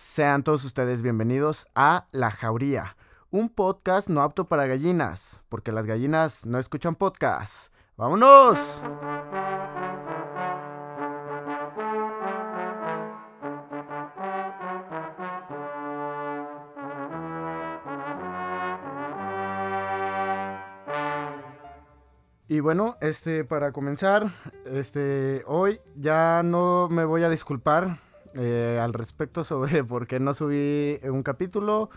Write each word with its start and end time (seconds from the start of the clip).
Sean 0.00 0.44
todos 0.44 0.64
ustedes 0.64 1.02
bienvenidos 1.02 1.66
a 1.74 2.06
La 2.12 2.30
Jauría, 2.30 2.96
un 3.32 3.48
podcast 3.48 4.08
no 4.08 4.22
apto 4.22 4.44
para 4.44 4.68
gallinas, 4.68 5.42
porque 5.48 5.72
las 5.72 5.86
gallinas 5.86 6.46
no 6.46 6.60
escuchan 6.60 6.94
podcasts. 6.94 7.72
¡Vámonos! 7.96 8.80
Y 22.46 22.60
bueno, 22.60 22.96
este, 23.00 23.42
para 23.42 23.72
comenzar, 23.72 24.32
este, 24.64 25.42
hoy 25.48 25.80
ya 25.96 26.44
no 26.44 26.88
me 26.88 27.04
voy 27.04 27.24
a 27.24 27.28
disculpar 27.30 28.07
eh, 28.34 28.78
al 28.82 28.92
respecto 28.92 29.44
sobre 29.44 29.84
por 29.84 30.06
qué 30.06 30.20
no 30.20 30.34
subí 30.34 30.98
un 31.04 31.22
capítulo 31.22 31.90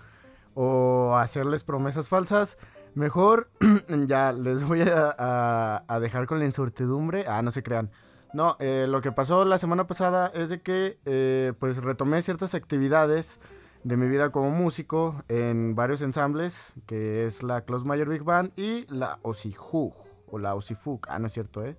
o 0.53 1.15
hacerles 1.17 1.63
promesas 1.63 2.09
falsas. 2.09 2.57
Mejor 2.93 3.49
ya 4.07 4.33
les 4.33 4.65
voy 4.65 4.81
a, 4.85 5.83
dejar 6.01 6.27
con 6.27 6.39
la 6.39 6.45
incertidumbre. 6.45 7.25
Ah, 7.27 7.41
no 7.41 7.51
se 7.51 7.63
crean. 7.63 7.89
No, 8.33 8.55
eh, 8.59 8.85
lo 8.87 9.01
que 9.01 9.11
pasó 9.11 9.43
la 9.45 9.57
semana 9.57 9.87
pasada 9.87 10.31
es 10.33 10.49
de 10.49 10.61
que 10.61 10.99
eh, 11.05 11.53
pues 11.59 11.77
retomé 11.77 12.21
ciertas 12.21 12.55
actividades 12.55 13.41
de 13.83 13.97
mi 13.97 14.07
vida 14.07 14.31
como 14.31 14.51
músico 14.51 15.23
en 15.27 15.75
varios 15.75 16.01
ensambles, 16.01 16.75
que 16.85 17.25
es 17.25 17.43
la 17.43 17.61
Close 17.61 17.85
Mayor 17.85 18.09
Big 18.09 18.23
Band 18.23 18.51
y 18.55 18.85
la 18.93 19.19
Osihug 19.23 19.93
o 20.27 20.37
la 20.37 20.55
Osifug. 20.55 21.01
Ah, 21.09 21.19
no 21.19 21.27
es 21.27 21.33
cierto, 21.33 21.63
¿eh? 21.65 21.77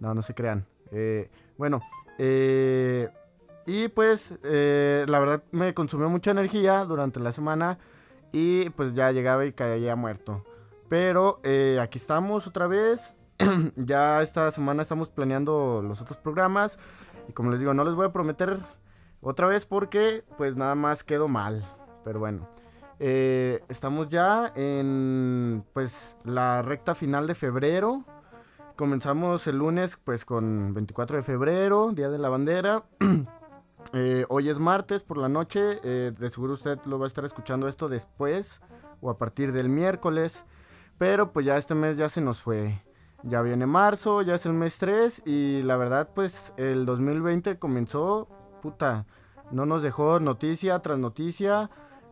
No, 0.00 0.14
no 0.14 0.22
se 0.22 0.34
crean. 0.34 0.66
bueno, 1.56 1.80
eh, 2.18 3.08
y 3.68 3.88
pues 3.88 4.34
eh, 4.44 5.04
la 5.08 5.20
verdad 5.20 5.42
me 5.50 5.74
consumió 5.74 6.08
mucha 6.08 6.30
energía 6.30 6.86
durante 6.86 7.20
la 7.20 7.32
semana 7.32 7.78
y 8.32 8.70
pues 8.70 8.94
ya 8.94 9.12
llegaba 9.12 9.44
y 9.44 9.52
caía 9.52 9.94
muerto. 9.94 10.42
Pero 10.88 11.38
eh, 11.42 11.78
aquí 11.78 11.98
estamos 11.98 12.46
otra 12.46 12.66
vez. 12.66 13.18
ya 13.76 14.22
esta 14.22 14.50
semana 14.52 14.80
estamos 14.80 15.10
planeando 15.10 15.82
los 15.86 16.00
otros 16.00 16.16
programas. 16.16 16.78
Y 17.28 17.34
como 17.34 17.50
les 17.50 17.60
digo, 17.60 17.74
no 17.74 17.84
les 17.84 17.94
voy 17.94 18.06
a 18.06 18.12
prometer 18.12 18.58
otra 19.20 19.46
vez 19.46 19.66
porque 19.66 20.24
pues 20.38 20.56
nada 20.56 20.74
más 20.74 21.04
quedó 21.04 21.28
mal. 21.28 21.62
Pero 22.04 22.20
bueno. 22.20 22.48
Eh, 23.00 23.62
estamos 23.68 24.08
ya 24.08 24.50
en 24.56 25.62
pues 25.74 26.16
la 26.24 26.62
recta 26.62 26.94
final 26.94 27.26
de 27.26 27.34
febrero. 27.34 28.02
Comenzamos 28.76 29.46
el 29.46 29.58
lunes 29.58 29.98
pues 30.02 30.24
con 30.24 30.72
24 30.72 31.18
de 31.18 31.22
febrero, 31.22 31.92
Día 31.92 32.08
de 32.08 32.18
la 32.18 32.30
Bandera. 32.30 32.84
Eh, 33.92 34.26
hoy 34.28 34.50
es 34.50 34.58
martes 34.58 35.02
por 35.02 35.16
la 35.16 35.28
noche, 35.28 35.80
eh, 35.82 36.12
de 36.16 36.30
seguro 36.30 36.52
usted 36.52 36.78
lo 36.84 36.98
va 36.98 37.06
a 37.06 37.08
estar 37.08 37.24
escuchando 37.24 37.68
esto 37.68 37.88
después 37.88 38.60
o 39.00 39.10
a 39.10 39.16
partir 39.16 39.52
del 39.52 39.68
miércoles, 39.70 40.44
pero 40.98 41.32
pues 41.32 41.46
ya 41.46 41.56
este 41.56 41.74
mes 41.74 41.96
ya 41.96 42.08
se 42.08 42.20
nos 42.20 42.42
fue. 42.42 42.82
Ya 43.22 43.42
viene 43.42 43.66
marzo, 43.66 44.22
ya 44.22 44.34
es 44.34 44.46
el 44.46 44.52
mes 44.52 44.78
3 44.78 45.22
y 45.24 45.62
la 45.62 45.76
verdad 45.76 46.10
pues 46.14 46.52
el 46.56 46.84
2020 46.86 47.58
comenzó, 47.58 48.28
puta, 48.62 49.06
no 49.50 49.64
nos 49.64 49.82
dejó 49.82 50.20
noticia 50.20 50.78
tras 50.80 50.98
noticia, 50.98 51.70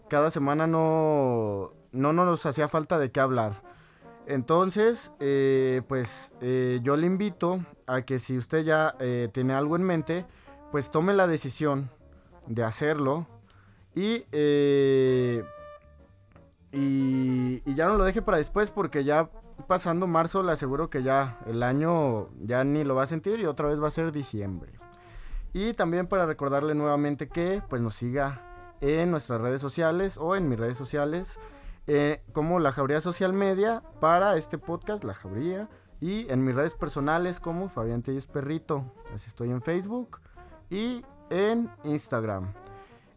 cada 0.09 0.31
semana 0.31 0.67
no, 0.67 1.73
no 1.93 2.13
nos 2.13 2.47
hacía 2.47 2.69
falta 2.69 2.99
de 2.99 3.13
qué 3.13 3.21
hablar. 3.21 3.63
Entonces, 4.27 5.13
eh, 5.21 5.83
pues 5.87 6.33
yo 6.41 6.97
le 6.97 7.07
invito 7.07 7.61
a 7.87 8.03
que 8.03 8.19
si 8.19 8.37
usted 8.37 8.65
ya 8.65 8.97
tiene 9.33 9.55
algo 9.55 9.77
en 9.77 9.85
mente, 9.85 10.27
pues 10.73 10.91
tome 10.91 11.13
la 11.15 11.27
decisión 11.27 11.91
de 12.47 12.65
hacerlo 12.65 13.27
y, 13.95 14.27
eh, 14.33 15.43
y, 16.73 17.75
ya 17.75 17.87
no 17.87 17.97
lo 17.97 18.05
deje 18.05 18.23
para 18.23 18.39
después 18.39 18.71
porque 18.71 19.05
ya 19.05 19.31
pasando 19.67 20.07
marzo 20.07 20.43
le 20.43 20.53
aseguro 20.53 20.91
que 20.91 21.03
ya 21.03 21.41
el 21.47 21.63
año 21.63 22.29
ya 22.41 22.63
ni 22.65 22.85
lo 22.85 22.95
va 22.95 23.05
a 23.05 23.07
sentir 23.07 23.41
y 23.41 23.47
otra 23.47 23.69
vez 23.69 23.83
va 23.83 23.89
a 23.89 23.91
ser 23.91 24.13
diciembre. 24.13 24.73
Y 25.53 25.73
también 25.73 26.07
para 26.07 26.27
recordarle 26.27 26.75
nuevamente 26.75 27.29
que 27.29 27.63
pues 27.69 27.81
nos 27.81 27.95
siga 27.95 28.75
en 28.83 29.11
nuestras 29.11 29.41
redes 29.41 29.63
sociales 29.63 30.19
o 30.19 30.37
en 30.37 30.49
mis 30.49 30.59
redes 30.59 30.77
sociales 30.77 31.41
eh, 31.87 32.23
como 32.33 32.59
La 32.59 32.73
Jauría 32.73 33.01
Social 33.01 33.33
Media 33.33 33.83
para 34.01 34.37
este 34.37 34.59
podcast 34.59 35.05
La 35.05 35.15
Jauría 35.15 35.71
y 36.01 36.31
en 36.31 36.45
mis 36.45 36.55
redes 36.55 36.75
personales 36.75 37.41
como 37.41 37.71
Fabián 37.71 38.03
Telles 38.03 38.27
Perrito. 38.27 38.93
Así 39.15 39.29
estoy 39.29 39.51
en 39.51 39.63
Facebook 39.63 40.21
y 40.71 41.03
en 41.31 41.71
Instagram. 41.85 42.53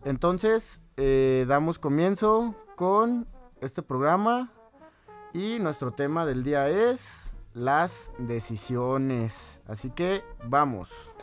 Entonces, 0.04 0.82
eh, 0.98 1.46
damos 1.48 1.80
comienzo 1.80 2.56
con 2.76 3.28
este 3.62 3.82
programa 3.82 4.52
y 5.34 5.60
nuestro 5.60 5.92
tema 5.92 6.26
del 6.26 6.44
día 6.44 6.70
es 6.70 7.34
las 7.54 8.14
decisiones. 8.18 9.62
Así 9.68 9.92
que 9.92 10.24
vamos. 10.46 11.14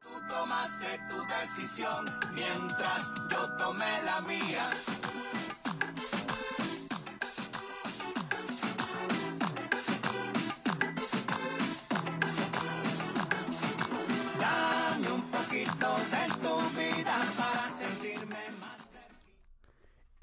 Tú 0.00 0.08
tomaste 0.28 0.86
tu 1.08 1.16
decisión 1.40 2.04
mientras 2.34 3.14
yo 3.30 3.56
tomé 3.56 4.02
la 4.04 4.20
mía. 4.22 4.70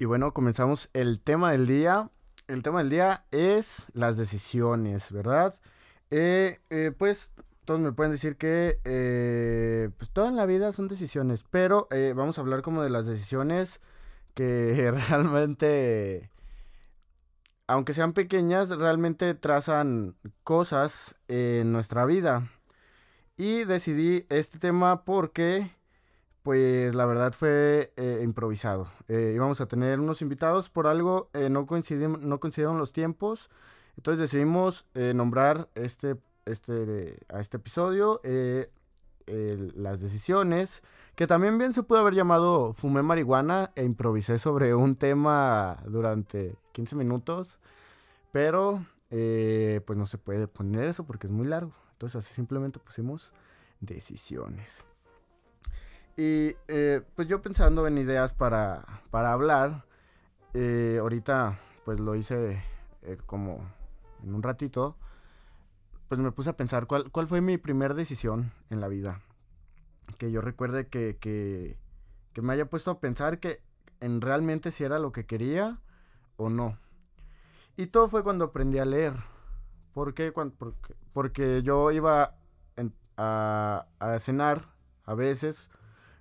Y 0.04 0.06
bueno, 0.06 0.34
comenzamos 0.34 0.90
el 0.92 1.18
tema 1.18 1.52
del 1.52 1.66
día. 1.66 2.10
El 2.46 2.62
tema 2.62 2.80
del 2.80 2.90
día 2.90 3.24
es 3.30 3.86
las 3.94 4.18
decisiones, 4.18 5.10
¿verdad? 5.10 5.54
Eh, 6.10 6.60
eh, 6.68 6.92
pues 6.94 7.32
todos 7.64 7.80
me 7.80 7.90
pueden 7.90 8.12
decir 8.12 8.36
que 8.36 8.78
eh, 8.84 9.88
pues 9.96 10.10
toda 10.10 10.28
en 10.28 10.36
la 10.36 10.44
vida 10.44 10.72
son 10.72 10.88
decisiones, 10.88 11.46
pero 11.50 11.88
vamos 12.14 12.36
a 12.36 12.42
hablar 12.42 12.60
como 12.60 12.82
de 12.82 12.90
las 12.90 13.06
decisiones 13.06 13.80
que 14.34 14.92
realmente, 15.08 16.28
aunque 17.66 17.94
sean 17.94 18.12
pequeñas, 18.12 18.68
realmente 18.68 19.32
trazan 19.32 20.16
cosas 20.42 21.16
en 21.28 21.72
nuestra 21.72 22.04
vida. 22.04 22.50
Y 23.38 23.64
decidí 23.64 24.26
este 24.28 24.58
tema 24.58 25.06
porque 25.06 25.70
pues 26.44 26.94
la 26.94 27.06
verdad 27.06 27.32
fue 27.32 27.90
eh, 27.96 28.20
improvisado. 28.22 28.90
Eh, 29.08 29.32
íbamos 29.34 29.62
a 29.62 29.66
tener 29.66 29.98
unos 29.98 30.20
invitados, 30.20 30.68
por 30.68 30.86
algo 30.86 31.30
eh, 31.32 31.48
no, 31.48 31.66
coincidieron, 31.66 32.28
no 32.28 32.38
coincidieron 32.38 32.76
los 32.76 32.92
tiempos. 32.92 33.48
Entonces 33.96 34.20
decidimos 34.20 34.86
nombrar 35.14 35.68
este, 35.74 36.16
este, 36.44 37.16
a 37.32 37.40
este 37.40 37.58
episodio 37.58 38.20
las 39.26 40.00
decisiones, 40.00 40.82
que 41.14 41.28
también 41.28 41.58
bien 41.58 41.72
se 41.72 41.84
pudo 41.84 42.00
haber 42.00 42.14
llamado 42.14 42.74
Fumé 42.74 43.02
marihuana 43.02 43.70
e 43.76 43.84
improvisé 43.84 44.36
sobre 44.38 44.74
un 44.74 44.96
tema 44.96 45.78
durante 45.86 46.56
15 46.72 46.96
minutos, 46.96 47.60
pero 48.32 48.84
pues 49.08 49.96
no 49.96 50.06
se 50.06 50.18
puede 50.18 50.48
poner 50.48 50.84
eso 50.84 51.04
porque 51.06 51.28
es 51.28 51.32
muy 51.32 51.46
largo. 51.46 51.72
Entonces 51.92 52.16
así 52.16 52.34
simplemente 52.34 52.80
pusimos 52.80 53.32
decisiones. 53.80 54.84
Y 56.16 56.56
eh, 56.68 57.02
pues 57.16 57.26
yo 57.26 57.42
pensando 57.42 57.86
en 57.86 57.98
ideas 57.98 58.32
para, 58.32 59.02
para 59.10 59.32
hablar, 59.32 59.84
eh, 60.52 60.98
ahorita 61.00 61.58
pues 61.84 61.98
lo 61.98 62.14
hice 62.14 62.62
eh, 63.02 63.18
como 63.26 63.58
en 64.22 64.34
un 64.34 64.42
ratito, 64.42 64.96
pues 66.08 66.20
me 66.20 66.30
puse 66.30 66.50
a 66.50 66.56
pensar 66.56 66.86
cuál, 66.86 67.10
cuál 67.10 67.26
fue 67.26 67.40
mi 67.40 67.58
primera 67.58 67.94
decisión 67.94 68.52
en 68.70 68.80
la 68.80 68.88
vida. 68.88 69.22
Que 70.18 70.30
yo 70.30 70.40
recuerde 70.40 70.86
que, 70.86 71.16
que, 71.18 71.78
que 72.32 72.42
me 72.42 72.52
haya 72.52 72.66
puesto 72.66 72.92
a 72.92 73.00
pensar 73.00 73.40
que 73.40 73.60
en 74.00 74.20
realmente 74.20 74.70
si 74.70 74.84
era 74.84 74.98
lo 75.00 75.10
que 75.10 75.26
quería 75.26 75.80
o 76.36 76.48
no. 76.48 76.78
Y 77.76 77.86
todo 77.86 78.08
fue 78.08 78.22
cuando 78.22 78.46
aprendí 78.46 78.78
a 78.78 78.84
leer. 78.84 79.14
¿Por 79.92 80.14
qué? 80.14 80.30
Porque, 80.30 80.94
porque 81.12 81.62
yo 81.62 81.90
iba 81.90 82.36
a 83.16 83.86
cenar 84.18 84.74
a 85.04 85.14
veces 85.14 85.70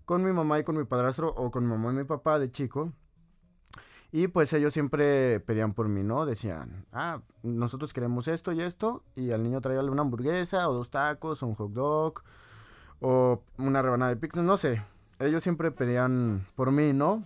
con 0.06 0.24
mi 0.24 0.32
mamá 0.32 0.60
y 0.60 0.64
con 0.64 0.78
mi 0.78 0.84
padrastro 0.84 1.30
o 1.30 1.52
con 1.52 1.64
mi 1.64 1.70
mamá 1.70 1.92
y 1.92 1.96
mi 1.96 2.04
papá 2.04 2.40
de 2.40 2.52
chico. 2.52 2.92
Y 4.12 4.28
pues 4.28 4.54
ellos 4.54 4.74
siempre 4.74 5.40
pedían 5.40 5.74
por 5.74 5.90
mí, 5.90 6.04
¿no? 6.04 6.28
Decían, 6.28 6.86
ah, 6.92 7.22
nosotros 7.42 7.94
queremos 7.94 8.28
esto 8.28 8.52
y 8.52 8.62
esto. 8.62 9.04
Y 9.16 9.32
al 9.32 9.42
niño 9.42 9.60
traía 9.60 9.82
una 9.82 10.04
hamburguesa 10.04 10.70
o 10.70 10.74
dos 10.74 10.92
tacos 10.92 11.42
o 11.42 11.48
un 11.48 11.56
hot 11.56 11.72
dog 11.72 12.22
o 13.02 13.42
una 13.58 13.82
rebanada 13.82 14.14
de 14.14 14.18
pizza, 14.18 14.44
no 14.44 14.56
sé. 14.56 14.84
Ellos 15.18 15.42
siempre 15.42 15.72
pedían 15.72 16.46
por 16.56 16.72
mí, 16.72 16.94
¿no? 16.94 17.24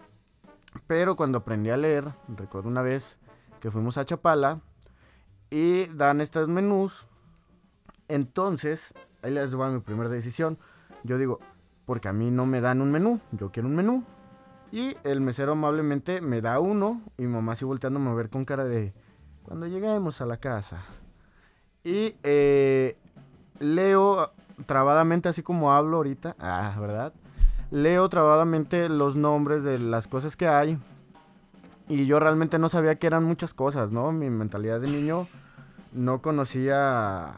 Pero 0.87 1.17
cuando 1.17 1.39
aprendí 1.39 1.71
a 1.71 1.77
leer, 1.77 2.13
recuerdo 2.29 2.69
una 2.69 2.81
vez 2.81 3.19
que 3.59 3.69
fuimos 3.69 3.97
a 3.97 4.05
Chapala 4.05 4.61
y 5.49 5.87
dan 5.87 6.21
estos 6.21 6.47
menús 6.47 7.07
Entonces, 8.07 8.93
ahí 9.23 9.31
les 9.31 9.59
va 9.59 9.69
mi 9.69 9.79
primera 9.79 10.09
decisión. 10.09 10.57
Yo 11.03 11.17
digo, 11.17 11.39
porque 11.87 12.09
a 12.09 12.13
mí 12.13 12.31
no 12.31 12.45
me 12.45 12.59
dan 12.59 12.81
un 12.81 12.91
menú, 12.91 13.21
yo 13.31 13.49
quiero 13.49 13.69
un 13.69 13.75
menú. 13.75 14.03
Y 14.73 14.97
el 15.05 15.21
mesero 15.21 15.53
amablemente 15.53 16.19
me 16.19 16.41
da 16.41 16.59
uno 16.59 17.01
y 17.17 17.23
mamá 17.23 17.53
así 17.53 17.63
volteándome 17.63 18.09
a 18.09 18.13
ver 18.13 18.29
con 18.29 18.43
cara 18.43 18.65
de, 18.65 18.93
cuando 19.43 19.67
lleguemos 19.67 20.19
a 20.19 20.25
la 20.25 20.35
casa. 20.35 20.83
Y 21.85 22.15
eh, 22.23 22.97
leo 23.59 24.33
trabadamente, 24.65 25.29
así 25.29 25.43
como 25.43 25.71
hablo 25.71 25.95
ahorita, 25.95 26.35
ah, 26.39 26.75
¿verdad? 26.77 27.13
Leo 27.71 28.09
trabadamente 28.09 28.89
los 28.89 29.15
nombres 29.15 29.63
de 29.63 29.79
las 29.79 30.09
cosas 30.09 30.35
que 30.35 30.49
hay. 30.49 30.77
Y 31.87 32.05
yo 32.05 32.19
realmente 32.19 32.59
no 32.59 32.67
sabía 32.67 32.95
que 32.95 33.07
eran 33.07 33.23
muchas 33.23 33.53
cosas, 33.53 33.93
¿no? 33.93 34.11
Mi 34.11 34.29
mentalidad 34.29 34.81
de 34.81 34.89
niño 34.89 35.25
no 35.93 36.21
conocía 36.21 37.33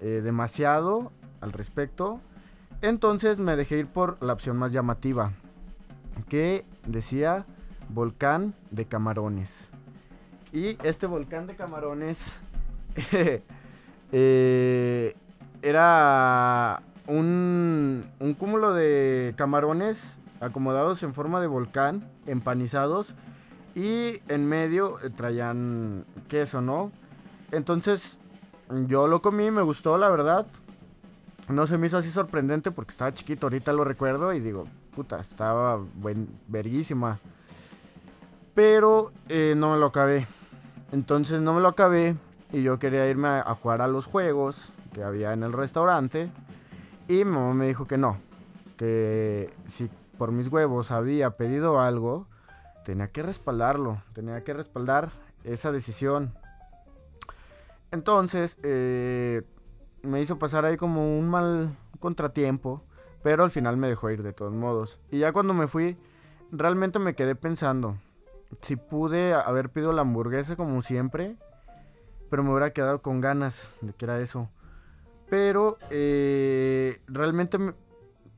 eh, 0.00 0.20
demasiado 0.22 1.10
al 1.40 1.50
respecto. 1.50 2.20
Entonces 2.82 3.38
me 3.38 3.54
dejé 3.54 3.78
ir 3.78 3.86
por 3.86 4.20
la 4.20 4.32
opción 4.32 4.56
más 4.56 4.72
llamativa, 4.72 5.32
que 6.28 6.64
decía 6.84 7.46
volcán 7.88 8.54
de 8.72 8.86
camarones. 8.86 9.70
Y 10.52 10.76
este 10.82 11.06
volcán 11.06 11.46
de 11.46 11.54
camarones 11.54 12.40
eh, 14.12 15.16
era 15.62 16.82
un, 17.06 18.04
un 18.18 18.34
cúmulo 18.34 18.74
de 18.74 19.32
camarones 19.36 20.18
acomodados 20.40 21.04
en 21.04 21.14
forma 21.14 21.40
de 21.40 21.46
volcán, 21.46 22.10
empanizados, 22.26 23.14
y 23.76 24.20
en 24.26 24.46
medio 24.46 24.98
eh, 25.04 25.10
traían 25.10 26.04
queso, 26.28 26.60
¿no? 26.60 26.90
Entonces 27.52 28.18
yo 28.88 29.06
lo 29.06 29.22
comí, 29.22 29.52
me 29.52 29.62
gustó, 29.62 29.98
la 29.98 30.10
verdad. 30.10 30.46
No 31.48 31.66
se 31.66 31.76
me 31.76 31.86
hizo 31.88 31.98
así 31.98 32.10
sorprendente 32.10 32.70
porque 32.70 32.92
estaba 32.92 33.12
chiquito, 33.12 33.46
ahorita 33.46 33.72
lo 33.72 33.84
recuerdo 33.84 34.32
y 34.32 34.40
digo, 34.40 34.66
puta, 34.94 35.18
estaba 35.18 35.76
buen, 35.76 36.28
verguísima. 36.48 37.18
Pero 38.54 39.12
eh, 39.28 39.54
no 39.56 39.72
me 39.72 39.78
lo 39.78 39.86
acabé. 39.86 40.26
Entonces 40.92 41.40
no 41.40 41.54
me 41.54 41.60
lo 41.60 41.68
acabé 41.68 42.16
y 42.52 42.62
yo 42.62 42.78
quería 42.78 43.08
irme 43.08 43.28
a, 43.28 43.54
jugar 43.54 43.80
a 43.80 43.88
los 43.88 44.06
juegos 44.06 44.72
que 44.92 45.02
había 45.02 45.32
en 45.32 45.42
el 45.42 45.52
restaurante. 45.52 46.30
Y 47.08 47.24
mi 47.24 47.32
mamá 47.32 47.54
me 47.54 47.66
dijo 47.66 47.86
que 47.86 47.98
no. 47.98 48.18
Que 48.76 49.52
si 49.66 49.90
por 50.18 50.32
mis 50.32 50.48
huevos 50.48 50.90
había 50.90 51.30
pedido 51.30 51.80
algo, 51.80 52.28
tenía 52.84 53.08
que 53.08 53.22
respaldarlo. 53.22 54.02
Tenía 54.12 54.44
que 54.44 54.52
respaldar 54.52 55.10
esa 55.44 55.72
decisión. 55.72 56.34
Entonces, 57.90 58.58
eh, 58.62 59.42
me 60.02 60.20
hizo 60.20 60.38
pasar 60.38 60.64
ahí 60.64 60.76
como 60.76 61.18
un 61.18 61.28
mal 61.28 61.76
contratiempo. 62.00 62.82
Pero 63.22 63.44
al 63.44 63.52
final 63.52 63.76
me 63.76 63.88
dejó 63.88 64.10
ir 64.10 64.22
de 64.24 64.32
todos 64.32 64.52
modos. 64.52 64.98
Y 65.10 65.20
ya 65.20 65.32
cuando 65.32 65.54
me 65.54 65.68
fui, 65.68 65.96
realmente 66.50 66.98
me 66.98 67.14
quedé 67.14 67.36
pensando 67.36 67.96
si 68.60 68.76
pude 68.76 69.32
haber 69.32 69.70
pedido 69.70 69.92
la 69.92 70.02
hamburguesa 70.02 70.56
como 70.56 70.82
siempre, 70.82 71.36
pero 72.28 72.42
me 72.42 72.50
hubiera 72.50 72.72
quedado 72.72 73.00
con 73.00 73.20
ganas 73.20 73.76
de 73.80 73.92
que 73.94 74.04
era 74.04 74.20
eso. 74.20 74.50
Pero 75.30 75.78
eh, 75.90 77.00
realmente 77.06 77.58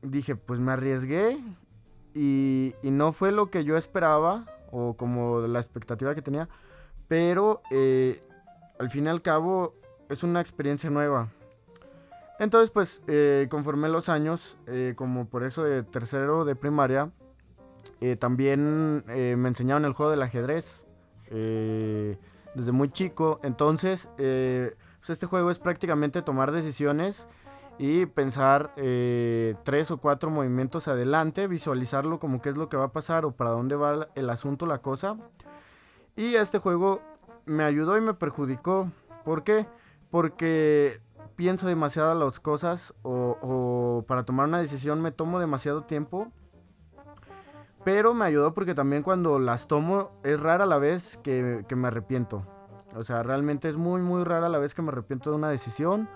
dije, 0.01 0.35
pues 0.35 0.59
me 0.59 0.71
arriesgué 0.71 1.37
y, 2.13 2.73
no 2.83 3.11
fue 3.11 3.31
lo 3.31 3.49
que 3.49 3.65
yo 3.65 3.75
esperaba 3.75 4.45
o 4.71 4.95
como 4.95 5.41
la 5.41 5.59
expectativa 5.59 6.15
que 6.15 6.21
tenía, 6.21 6.47
pero 7.07 7.61
eh, 7.71 8.21
al 8.79 8.89
fin 8.89 9.05
y 9.05 9.09
al 9.09 9.21
cabo 9.21 9.75
es 10.09 10.23
una 10.23 10.39
experiencia 10.39 10.89
nueva. 10.89 11.29
Entonces, 12.39 12.71
pues, 12.71 13.01
eh, 13.07 13.47
conforme 13.49 13.89
los 13.89 14.09
años, 14.09 14.57
como 14.95 15.27
por 15.29 15.43
eso 15.43 15.63
de 15.63 15.83
tercero 15.83 16.45
de 16.45 16.55
primaria, 16.55 17.11
eh, 18.01 18.15
también 18.15 19.03
eh, 19.07 19.35
me 19.37 19.49
enseñaron 19.49 19.85
el 19.85 19.93
juego 19.93 20.11
del 20.11 20.21
ajedrez 20.21 20.85
eh, 21.27 22.17
desde 22.53 22.71
muy 22.71 22.89
chico. 22.89 23.39
Entonces, 23.43 24.09
pues 24.15 25.09
este 25.09 25.25
juego 25.25 25.51
es 25.51 25.59
prácticamente 25.59 26.21
tomar 26.21 26.51
decisiones 26.51 27.27
y 27.77 28.05
pensar 28.05 28.73
tres 28.75 29.91
o 29.91 29.97
cuatro 29.97 30.29
movimientos 30.29 30.87
adelante, 30.87 31.47
visualizarlo 31.47 32.19
como 32.19 32.41
qué 32.41 32.49
es 32.49 32.57
lo 32.57 32.69
que 32.69 32.77
va 32.77 32.85
a 32.85 32.91
pasar 32.91 33.25
o 33.25 33.31
para 33.31 33.51
dónde 33.51 33.75
va 33.75 34.07
el 34.15 34.29
asunto, 34.29 34.65
la 34.65 34.81
cosa. 34.81 35.17
Y 36.15 36.35
este 36.35 36.59
juego 36.59 37.01
me 37.45 37.63
ayudó 37.63 37.97
y 37.97 38.01
me 38.01 38.13
perjudicó. 38.13 38.91
¿Por 39.25 39.43
qué? 39.43 39.67
Porque 40.09 41.01
pienso 41.35 41.67
demasiado 41.67 42.13
las 42.15 42.39
cosas 42.39 42.93
o, 43.03 44.03
para 44.07 44.23
tomar 44.23 44.47
una 44.47 44.59
decisión 44.59 45.01
me 45.01 45.11
tomo 45.11 45.39
demasiado 45.39 45.83
tiempo 45.83 46.31
pero 47.83 48.13
me 48.13 48.25
ayudó 48.25 48.53
porque 48.53 48.73
también 48.73 49.03
cuando 49.03 49.37
las 49.37 49.67
tomo 49.67 50.11
es 50.23 50.39
rara 50.39 50.65
la 50.65 50.79
vez 50.79 51.19
que, 51.21 51.63
me 51.75 51.87
arrepiento. 51.87 52.43
O 52.95 53.03
sea, 53.03 53.21
realmente 53.21 53.69
es 53.69 53.77
muy, 53.77 54.01
muy 54.01 54.23
rara 54.23 54.49
la 54.49 54.57
vez 54.57 54.73
que 54.73 54.81
me 54.81 54.89
arrepiento 54.89 55.29
de 55.29 55.35
una 55.35 55.49
decisión. 55.49 56.09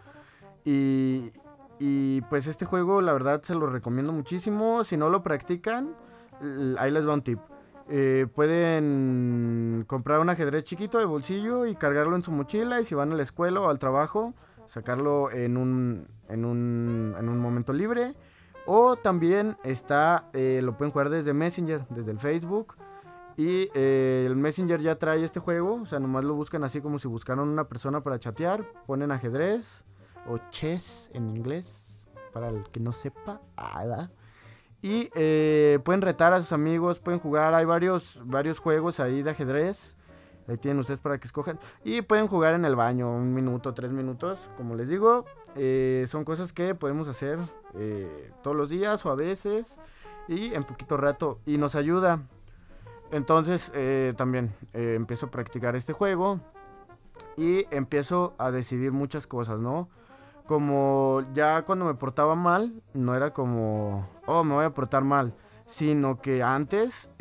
Y, 0.65 1.31
y 1.77 2.21
pues 2.21 2.47
este 2.47 2.65
juego 2.65 3.01
la 3.01 3.13
verdad 3.13 3.43
se 3.43 3.53
lo 3.53 3.67
recomiendo 3.67 4.11
muchísimo. 4.11 4.83
Si 4.83 4.97
no 4.97 5.09
lo 5.09 5.21
practican, 5.21 5.95
ahí 6.79 6.89
les 6.89 7.07
va 7.07 7.13
un 7.13 7.21
tip. 7.21 7.39
Eh, 7.91 8.27
pueden 8.35 9.83
comprar 9.87 10.19
un 10.19 10.29
ajedrez 10.29 10.63
chiquito 10.63 10.99
de 10.99 11.05
bolsillo 11.05 11.65
y 11.65 11.73
cargarlo 11.75 12.15
en 12.15 12.21
su 12.21 12.31
mochila 12.31 12.79
y 12.79 12.83
si 12.83 12.93
van 12.93 13.11
a 13.11 13.15
la 13.15 13.23
escuela 13.23 13.61
o 13.61 13.69
al 13.69 13.79
trabajo, 13.79 14.35
sacarlo 14.69 15.31
en 15.31 15.57
un, 15.57 16.07
en 16.29 16.45
un, 16.45 17.15
en 17.17 17.27
un 17.27 17.39
momento 17.39 17.73
libre 17.73 18.15
o 18.71 18.95
también 18.95 19.57
está, 19.63 20.29
eh, 20.31 20.61
lo 20.63 20.77
pueden 20.77 20.91
jugar 20.91 21.09
desde 21.09 21.33
Messenger, 21.33 21.87
desde 21.89 22.11
el 22.11 22.19
Facebook. 22.19 22.75
Y 23.35 23.67
eh, 23.73 24.25
el 24.27 24.35
Messenger 24.35 24.79
ya 24.79 24.95
trae 24.99 25.23
este 25.23 25.39
juego, 25.39 25.81
o 25.81 25.85
sea, 25.87 25.99
nomás 25.99 26.23
lo 26.23 26.35
buscan 26.35 26.63
así 26.63 26.79
como 26.79 26.99
si 26.99 27.07
buscaran 27.07 27.47
una 27.47 27.67
persona 27.67 28.03
para 28.03 28.19
chatear. 28.19 28.63
Ponen 28.85 29.11
ajedrez 29.11 29.85
o 30.27 30.37
chess 30.51 31.09
en 31.13 31.29
inglés, 31.29 32.09
para 32.31 32.49
el 32.49 32.63
que 32.69 32.79
no 32.79 32.91
sepa. 32.91 33.41
Ah, 33.57 34.09
y 34.83 35.09
eh, 35.15 35.79
pueden 35.83 36.03
retar 36.03 36.33
a 36.33 36.37
sus 36.37 36.51
amigos, 36.51 36.99
pueden 36.99 37.19
jugar. 37.19 37.55
Hay 37.55 37.65
varios, 37.65 38.21
varios 38.23 38.59
juegos 38.59 38.99
ahí 38.99 39.23
de 39.23 39.31
ajedrez. 39.31 39.97
Ahí 40.49 40.57
tienen 40.57 40.79
ustedes 40.79 40.99
para 40.99 41.19
que 41.19 41.27
escojan. 41.27 41.59
Y 41.83 42.01
pueden 42.01 42.27
jugar 42.27 42.55
en 42.55 42.65
el 42.65 42.75
baño 42.75 43.09
un 43.09 43.33
minuto, 43.33 43.73
tres 43.73 43.91
minutos. 43.91 44.51
Como 44.57 44.75
les 44.75 44.89
digo, 44.89 45.25
son 46.07 46.25
cosas 46.25 46.51
que 46.51 46.75
podemos 46.75 47.07
hacer 47.07 47.39
eh, 47.75 48.31
todos 48.41 48.57
los 48.57 48.69
días 48.69 49.05
o 49.05 49.11
a 49.11 49.15
veces 49.15 49.79
y 50.27 50.53
en 50.53 50.63
poquito 50.63 50.97
rato 50.97 51.39
y 51.45 51.57
nos 51.57 51.75
ayuda. 51.75 52.21
Entonces 53.11 53.71
eh, 53.75 54.13
también 54.17 54.53
eh, 54.73 54.93
empiezo 54.95 55.27
a 55.27 55.31
practicar 55.31 55.75
este 55.75 55.93
juego 55.93 56.39
y 57.37 57.65
empiezo 57.71 58.33
a 58.37 58.51
decidir 58.51 58.91
muchas 58.91 59.27
cosas, 59.27 59.59
¿no? 59.59 59.89
Como 60.45 61.23
ya 61.33 61.63
cuando 61.63 61.85
me 61.85 61.93
portaba 61.93 62.35
mal, 62.35 62.81
no 62.93 63.15
era 63.15 63.33
como, 63.33 64.07
oh, 64.25 64.43
me 64.43 64.55
voy 64.55 64.65
a 64.65 64.73
portar 64.73 65.03
mal, 65.03 65.35
sino 65.69 66.19
que 66.19 66.41
antes 66.41 67.11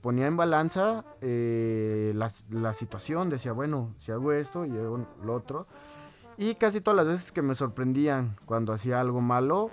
ponía 0.00 0.28
en 0.28 0.36
balanza 0.36 1.04
la, 1.20 2.30
la, 2.50 2.72
situación, 2.72 3.28
decía, 3.28 3.52
bueno, 3.52 3.92
si 3.98 4.12
hago 4.12 4.32
esto 4.32 4.64
y 4.64 4.70
hago 4.70 5.06
lo 5.22 5.34
otro. 5.34 5.66
Y 6.38 6.54
casi 6.54 6.80
todas 6.80 6.96
las 6.96 7.06
veces 7.06 7.32
que 7.32 7.42
me 7.42 7.54
sorprendían 7.54 8.36
cuando 8.44 8.72
hacía 8.72 9.00
algo 9.00 9.20
malo, 9.20 9.70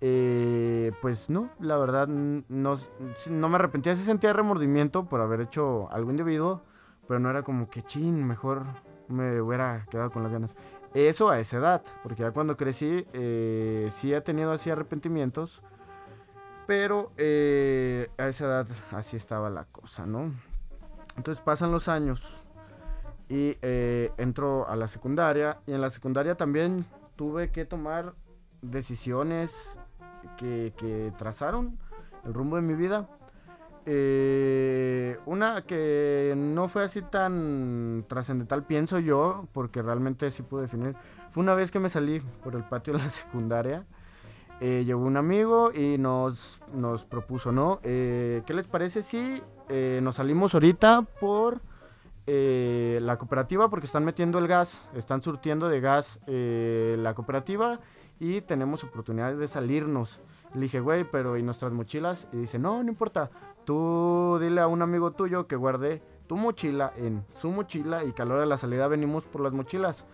eh, 0.00 0.92
pues 1.00 1.30
no, 1.30 1.50
la 1.58 1.76
verdad 1.76 2.06
no, 2.06 2.78
no 3.30 3.48
me 3.48 3.54
arrepentía, 3.54 3.96
sí 3.96 4.04
sentía 4.04 4.32
remordimiento 4.32 5.06
por 5.08 5.20
haber 5.20 5.40
hecho 5.40 5.90
algo 5.90 6.10
indebido, 6.10 6.62
pero 7.08 7.18
no 7.18 7.30
era 7.30 7.42
como 7.42 7.70
que 7.70 7.82
chin, 7.82 8.24
mejor 8.24 8.62
me 9.08 9.40
hubiera 9.40 9.86
quedado 9.90 10.10
con 10.10 10.22
las 10.22 10.32
ganas. 10.32 10.56
Eso 10.92 11.30
a 11.30 11.40
esa 11.40 11.56
edad, 11.58 11.82
porque 12.02 12.22
ya 12.22 12.30
cuando 12.30 12.56
crecí 12.56 13.06
eh, 13.12 13.88
sí 13.90 14.12
he 14.12 14.20
tenido 14.20 14.52
así 14.52 14.70
arrepentimientos, 14.70 15.62
pero 16.66 17.12
eh, 17.16 18.08
a 18.18 18.28
esa 18.28 18.44
edad 18.46 18.66
así 18.92 19.16
estaba 19.16 19.50
la 19.50 19.64
cosa, 19.64 20.06
¿no? 20.06 20.32
Entonces 21.16 21.42
pasan 21.42 21.70
los 21.70 21.88
años 21.88 22.42
y 23.28 23.56
eh, 23.62 24.12
entro 24.18 24.68
a 24.68 24.76
la 24.76 24.86
secundaria 24.86 25.60
y 25.66 25.72
en 25.72 25.80
la 25.80 25.90
secundaria 25.90 26.36
también 26.36 26.84
tuve 27.16 27.50
que 27.50 27.64
tomar 27.64 28.14
decisiones 28.62 29.78
que, 30.36 31.12
trazaron 31.16 31.78
el 32.24 32.34
rumbo 32.34 32.56
de 32.56 32.62
mi 32.62 32.74
vida. 32.74 33.08
Eh, 33.88 35.18
una 35.26 35.62
que 35.62 36.34
no 36.36 36.68
fue 36.68 36.82
así 36.82 37.02
tan 37.02 38.04
trascendental, 38.08 38.64
pienso 38.64 38.98
yo, 38.98 39.46
porque 39.52 39.80
realmente 39.82 40.30
sí 40.30 40.42
pude 40.42 40.62
definir. 40.62 40.96
Fue 41.30 41.42
una 41.42 41.54
vez 41.54 41.70
que 41.70 41.78
me 41.78 41.88
salí 41.88 42.20
por 42.42 42.56
el 42.56 42.64
patio 42.64 42.94
de 42.94 42.98
la 43.00 43.10
secundaria. 43.10 43.86
Eh, 44.60 44.84
llegó 44.86 45.02
un 45.02 45.16
amigo 45.16 45.70
y 45.72 45.98
nos, 45.98 46.62
nos 46.72 47.04
propuso, 47.04 47.52
¿no? 47.52 47.80
Eh, 47.82 48.42
¿Qué 48.46 48.54
les 48.54 48.66
parece 48.66 49.02
si 49.02 49.42
nos 50.00 50.14
salimos 50.16 50.54
ahorita 50.54 51.02
por 51.20 51.60
eh, 52.28 52.98
la 53.02 53.18
cooperativa 53.18 53.70
porque 53.70 53.86
están 53.86 54.04
metiendo 54.04 54.40
el 54.40 54.48
gas, 54.48 54.90
están 54.96 55.22
surtiendo 55.22 55.68
de 55.68 55.80
gas 55.80 56.18
eh, 56.26 56.96
la 56.98 57.14
cooperativa 57.14 57.78
y 58.18 58.40
tenemos 58.40 58.82
oportunidad 58.82 59.32
de 59.34 59.46
salirnos. 59.46 60.20
Le 60.52 60.62
dije, 60.62 60.80
güey, 60.80 61.04
pero 61.04 61.36
¿y 61.36 61.44
nuestras 61.44 61.72
mochilas? 61.72 62.28
Y 62.32 62.38
dice, 62.38 62.58
no, 62.58 62.82
no 62.82 62.88
importa. 62.88 63.30
Tú 63.64 64.38
dile 64.40 64.60
a 64.60 64.66
un 64.66 64.82
amigo 64.82 65.12
tuyo 65.12 65.46
que 65.46 65.54
guarde 65.54 66.02
tu 66.26 66.36
mochila 66.36 66.92
en 66.96 67.24
su 67.32 67.52
mochila 67.52 68.02
y 68.02 68.12
que 68.12 68.22
a 68.22 68.24
la 68.24 68.34
hora 68.34 68.42
de 68.42 68.48
la 68.48 68.58
salida 68.58 68.88
venimos 68.88 69.24
por 69.24 69.40
las 69.40 69.52
mochilas. 69.52 70.04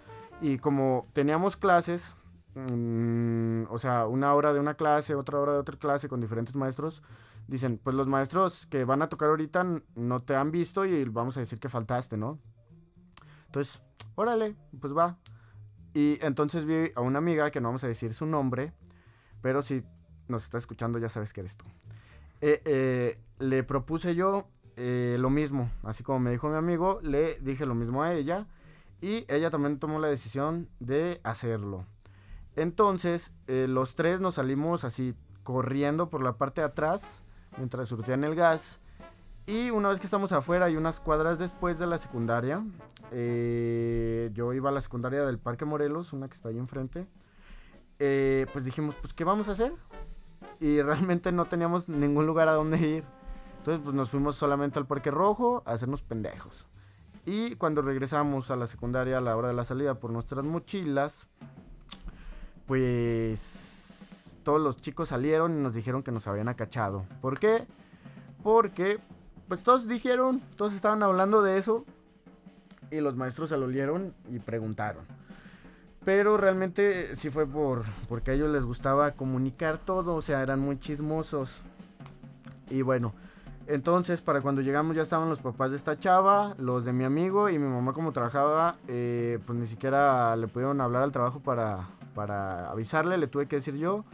Y 0.43 0.59
como 0.59 1.07
teníamos 1.15 1.57
clases, 1.57 2.17
mm, 2.55 3.65
o 3.71 3.79
sea, 3.79 4.07
una 4.07 4.35
hora 4.35 4.53
de 4.53 4.61
una 4.61 4.75
clase, 4.75 5.15
otra 5.15 5.39
hora 5.39 5.53
de 5.53 5.59
otra 5.59 5.77
clase 5.79 6.09
con 6.09 6.21
diferentes 6.21 6.57
maestros, 6.57 7.03
dicen, 7.49 7.79
pues 7.83 7.95
los 7.97 8.07
maestros 8.07 8.67
que 8.67 8.85
van 8.85 9.03
a 9.03 9.09
tocar 9.09 9.29
ahorita 9.29 9.65
no 9.95 10.21
te 10.21 10.37
han 10.37 10.51
visto 10.51 10.85
y 10.85 11.05
vamos 11.05 11.37
a 11.37 11.41
decir 11.41 11.59
que 11.59 11.69
faltaste, 11.69 12.17
¿no? 12.17 12.39
Entonces, 13.47 13.83
órale, 14.15 14.57
pues 14.81 14.97
va. 14.97 15.19
Y 15.95 16.19
entonces 16.25 16.65
vi 16.65 16.91
a 16.95 17.01
una 17.01 17.19
amiga 17.19 17.51
que 17.51 17.61
no 17.61 17.69
vamos 17.69 17.85
a 17.85 17.89
decir 17.89 18.15
su 18.15 18.27
nombre, 18.27 18.73
pero 19.43 19.61
si 19.61 19.85
nos 20.29 20.45
está 20.45 20.59
escuchando 20.59 20.99
ya 20.99 21.09
sabes 21.09 21.33
que 21.33 21.41
eres 21.41 21.57
tú. 21.57 21.67
Eh, 22.41 22.63
eh, 22.65 23.19
le 23.39 23.63
propuse 23.63 24.15
yo 24.15 24.49
eh, 24.77 25.17
lo 25.19 25.29
mismo, 25.31 25.71
así 25.83 26.03
como 26.03 26.19
me 26.19 26.31
dijo 26.31 26.49
mi 26.49 26.57
amigo, 26.57 26.99
le 27.03 27.39
dije 27.41 27.67
lo 27.67 27.75
mismo 27.75 28.03
a 28.03 28.15
ella 28.15 28.47
y 29.01 29.27
ella 29.29 29.51
también 29.51 29.79
tomó 29.79 29.99
la 29.99 30.09
decisión 30.09 30.71
de 30.81 31.21
hacerlo. 31.25 31.87
Entonces, 32.57 33.33
eh, 33.47 33.67
los 33.69 33.95
tres 33.95 34.21
nos 34.21 34.35
salimos 34.35 34.85
así 34.85 35.15
corriendo 35.43 36.09
por 36.09 36.23
la 36.23 36.35
parte 36.35 36.61
de 36.61 36.67
atrás 36.67 37.25
mientras 37.57 37.89
surtían 37.89 38.25
el 38.25 38.35
gas. 38.35 38.81
Y 39.47 39.71
una 39.71 39.89
vez 39.89 39.99
que 39.99 40.07
estamos 40.07 40.33
afuera 40.33 40.71
y 40.71 40.77
unas 40.77 41.01
cuadras 41.01 41.39
después 41.39 41.79
de 41.79 41.87
la 41.87 41.99
secundaria, 41.99 42.65
eh, 43.11 44.31
yo 44.35 44.53
iba 44.53 44.71
a 44.71 44.73
la 44.73 44.81
secundaria 44.81 45.25
del 45.25 45.39
Parque 45.39 45.65
Morelos, 45.65 46.13
una 46.13 46.29
que 46.29 46.35
está 46.35 46.49
ahí 46.49 46.59
enfrente, 46.59 47.07
eh, 47.99 48.47
pues 48.53 48.65
dijimos, 48.65 48.95
pues 49.01 49.13
¿qué 49.13 49.25
vamos 49.25 49.49
a 49.49 49.53
hacer? 49.53 49.73
Y 50.61 50.81
realmente 50.83 51.33
no 51.33 51.47
teníamos 51.47 51.89
ningún 51.89 52.27
lugar 52.27 52.49
a 52.49 52.53
donde 52.53 52.79
ir. 52.79 53.05
Entonces 53.59 53.83
pues 53.83 53.95
nos 53.95 54.11
fuimos 54.11 54.37
solamente 54.37 54.79
al 54.79 54.87
Parque 54.87 55.11
Rojo 55.11 55.63
a 55.67 55.73
hacernos 55.73 56.03
pendejos. 56.03 56.69
Y 57.25 57.55
cuando 57.57 57.83
regresamos 57.83 58.51
a 58.51 58.57
la 58.57 58.67
secundaria 58.67 59.19
a 59.19 59.21
la 59.21 59.37
hora 59.37 59.49
de 59.49 59.55
la 59.55 59.65
salida 59.65 59.95
por 59.95 60.11
nuestras 60.11 60.45
mochilas, 60.45 61.29
pues 62.67 64.39
todos 64.43 64.61
los 64.61 64.77
chicos 64.77 65.09
salieron 65.09 65.59
y 65.59 65.63
nos 65.63 65.75
dijeron 65.75 66.03
que 66.03 66.13
nos 66.13 66.27
habían 66.27 66.49
acachado. 66.49 67.05
¿Por 67.21 67.39
qué? 67.39 67.67
Porque 68.43 68.99
pues 69.49 69.63
todos 69.63 69.87
dijeron, 69.87 70.41
todos 70.57 70.75
estaban 70.75 71.03
hablando 71.03 71.43
de 71.43 71.59
eso 71.59 71.85
y 72.91 73.01
los 73.01 73.17
maestros 73.17 73.49
se 73.49 73.57
lo 73.57 73.67
olieron 73.67 74.15
y 74.31 74.39
preguntaron. 74.39 75.05
Pero 76.05 76.37
realmente 76.37 77.15
sí 77.15 77.31
fue 77.31 77.47
por 77.47 77.85
porque 78.09 78.33
a 78.33 78.35
ellos 78.35 78.51
les 78.51 78.65
gustaba 78.65 79.13
comunicar 79.13 79.79
todo, 79.79 80.15
o 80.15 80.23
sea, 80.23 80.43
eran 80.43 80.59
muy 80.59 80.79
chismosos. 80.79 81.63
Y 82.71 82.83
bueno, 82.83 83.15
entonces 83.67 84.21
para 84.21 84.41
cuando 84.41 84.63
llegamos 84.63 84.97
ya 84.97 85.03
estaban 85.03 85.29
los 85.29 85.39
papás 85.39 85.71
de 85.71 85.77
esta 85.77 85.99
chava, 85.99 86.55
los 86.59 86.85
de 86.85 86.93
mi 86.93 87.05
amigo 87.05 87.49
y 87.49 87.59
mi 87.59 87.69
mamá 87.69 87.93
como 87.93 88.13
trabajaba, 88.13 88.77
eh, 88.89 89.39
pues 89.47 89.59
ni 89.59 89.67
siquiera 89.67 90.35
le 90.37 90.49
pudieron 90.49 90.81
hablar 90.81 91.03
al 91.03 91.13
trabajo 91.13 91.41
para, 91.41 91.89
para 92.15 92.71
avisarle, 92.71 93.17
le 93.19 93.27
tuve 93.27 93.47
que 93.47 93.57
decir 93.57 93.77
yo. 93.77 94.05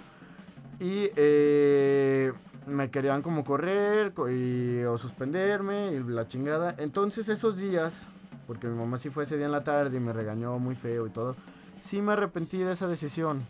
Y 0.81 1.11
eh, 1.17 2.33
me 2.67 2.91
querían 2.91 3.23
como 3.23 3.45
correr 3.45 4.13
co- 4.15 4.31
y, 4.31 4.83
o 4.85 4.97
suspenderme 4.97 5.93
y 5.93 6.03
la 6.05 6.29
chingada. 6.29 6.75
Entonces 6.79 7.29
esos 7.29 7.59
días, 7.59 8.09
porque 8.47 8.69
mi 8.69 8.77
mamá 8.79 8.99
sí 8.99 9.11
fue 9.11 9.25
ese 9.25 9.37
día 9.37 9.47
en 9.47 9.53
la 9.53 9.65
tarde 9.65 9.97
y 9.97 10.01
me 10.01 10.13
regañó 10.13 10.59
muy 10.59 10.75
feo 10.77 11.07
y 11.07 11.11
todo, 11.11 11.35
sí 11.81 12.01
me 12.01 12.13
arrepentí 12.13 12.59
de 12.59 12.73
esa 12.73 12.87
decisión. 12.87 13.45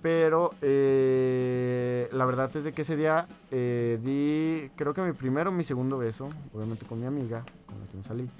Pero 0.00 0.52
eh, 0.62 2.08
la 2.12 2.24
verdad 2.24 2.54
es 2.56 2.62
de 2.62 2.72
que 2.72 2.82
ese 2.82 2.96
día 2.96 3.26
eh, 3.50 3.98
di, 4.00 4.70
creo 4.76 4.94
que 4.94 5.02
mi 5.02 5.12
primero 5.12 5.50
mi 5.50 5.64
segundo 5.64 5.98
beso, 5.98 6.28
obviamente 6.54 6.86
con 6.86 7.00
mi 7.00 7.06
amiga, 7.06 7.42
con 7.66 7.80
la 7.80 7.86
que 7.88 7.96
me 7.96 8.02
salí. 8.04 8.30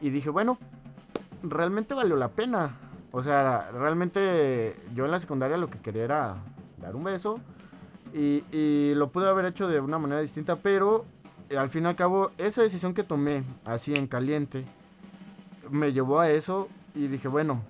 Y 0.00 0.10
dije, 0.10 0.30
bueno, 0.30 0.56
realmente 1.42 1.94
valió 1.94 2.16
la 2.16 2.28
pena. 2.28 2.76
O 3.16 3.22
sea, 3.22 3.70
realmente 3.70 4.74
yo 4.92 5.04
en 5.04 5.12
la 5.12 5.20
secundaria 5.20 5.56
lo 5.56 5.70
que 5.70 5.78
quería 5.78 6.02
era 6.02 6.34
dar 6.78 6.96
un 6.96 7.04
beso. 7.04 7.38
Y, 8.12 8.44
y 8.50 8.92
lo 8.96 9.12
pude 9.12 9.28
haber 9.28 9.44
hecho 9.44 9.68
de 9.68 9.78
una 9.78 10.00
manera 10.00 10.20
distinta, 10.20 10.56
pero 10.56 11.04
eh, 11.48 11.56
al 11.56 11.70
fin 11.70 11.84
y 11.84 11.86
al 11.86 11.94
cabo, 11.94 12.32
esa 12.38 12.62
decisión 12.62 12.92
que 12.92 13.04
tomé, 13.04 13.44
así 13.64 13.94
en 13.94 14.08
caliente, 14.08 14.64
me 15.70 15.92
llevó 15.92 16.18
a 16.18 16.28
eso 16.28 16.68
y 16.92 17.06
dije, 17.06 17.28
bueno, 17.28 17.62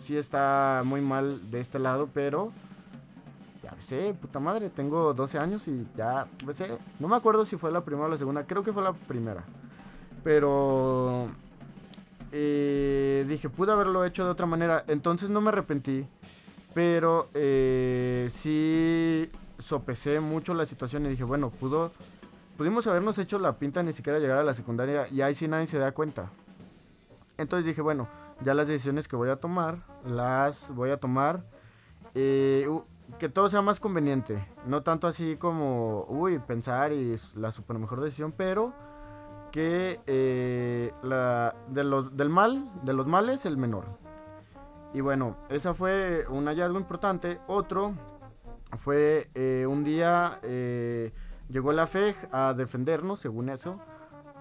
sí 0.00 0.16
está 0.16 0.80
muy 0.82 1.02
mal 1.02 1.50
de 1.50 1.60
este 1.60 1.78
lado, 1.78 2.08
pero 2.14 2.50
ya 3.62 3.74
besé, 3.74 4.14
puta 4.14 4.40
madre, 4.40 4.70
tengo 4.70 5.12
12 5.12 5.38
años 5.40 5.68
y 5.68 5.86
ya. 5.94 6.26
No 6.98 7.08
me 7.08 7.16
acuerdo 7.16 7.44
si 7.44 7.58
fue 7.58 7.70
la 7.70 7.84
primera 7.84 8.06
o 8.06 8.10
la 8.10 8.16
segunda, 8.16 8.46
creo 8.46 8.62
que 8.62 8.72
fue 8.72 8.82
la 8.82 8.94
primera. 8.94 9.44
Pero 10.22 11.28
eh, 12.36 13.24
dije, 13.28 13.48
pude 13.48 13.72
haberlo 13.72 14.04
hecho 14.04 14.24
de 14.24 14.30
otra 14.32 14.44
manera, 14.44 14.84
entonces 14.88 15.30
no 15.30 15.40
me 15.40 15.48
arrepentí. 15.50 16.06
Pero 16.74 17.28
eh, 17.34 18.28
sí 18.30 19.30
sopesé 19.60 20.18
mucho 20.18 20.52
la 20.54 20.66
situación 20.66 21.06
y 21.06 21.10
dije, 21.10 21.22
bueno, 21.22 21.50
pudo, 21.50 21.92
pudimos 22.58 22.86
habernos 22.88 23.16
hecho 23.18 23.38
la 23.38 23.56
pinta 23.58 23.84
ni 23.84 23.92
siquiera 23.92 24.18
llegar 24.18 24.38
a 24.38 24.42
la 24.42 24.54
secundaria 24.54 25.06
y 25.08 25.20
ahí 25.22 25.34
sí 25.36 25.46
nadie 25.46 25.68
se 25.68 25.78
da 25.78 25.92
cuenta. 25.92 26.32
Entonces 27.38 27.64
dije, 27.64 27.80
bueno, 27.80 28.08
ya 28.42 28.54
las 28.54 28.66
decisiones 28.66 29.06
que 29.06 29.14
voy 29.14 29.30
a 29.30 29.36
tomar, 29.36 29.78
las 30.04 30.74
voy 30.74 30.90
a 30.90 30.96
tomar. 30.98 31.44
eh, 32.14 32.68
que 33.18 33.28
todo 33.28 33.48
sea 33.48 33.62
más 33.62 33.80
conveniente. 33.80 34.46
No 34.66 34.82
tanto 34.82 35.06
así 35.06 35.36
como, 35.36 36.06
uy, 36.08 36.38
pensar 36.38 36.92
y 36.92 37.14
la 37.36 37.50
super 37.50 37.78
mejor 37.78 38.00
decisión, 38.00 38.32
pero 38.36 38.72
que 39.54 40.00
eh, 40.08 40.90
la, 41.04 41.54
de 41.68 41.84
los, 41.84 42.16
del 42.16 42.28
mal, 42.28 42.68
de 42.82 42.92
los 42.92 43.06
males, 43.06 43.46
el 43.46 43.56
menor. 43.56 43.84
Y 44.92 45.00
bueno, 45.00 45.36
esa 45.48 45.74
fue 45.74 46.26
un 46.28 46.46
hallazgo 46.46 46.76
importante. 46.76 47.38
Otro 47.46 47.94
fue 48.76 49.30
eh, 49.36 49.64
un 49.68 49.84
día, 49.84 50.40
eh, 50.42 51.12
llegó 51.48 51.70
la 51.70 51.86
FEG 51.86 52.16
a 52.32 52.52
defendernos, 52.52 53.20
según 53.20 53.48
eso, 53.48 53.78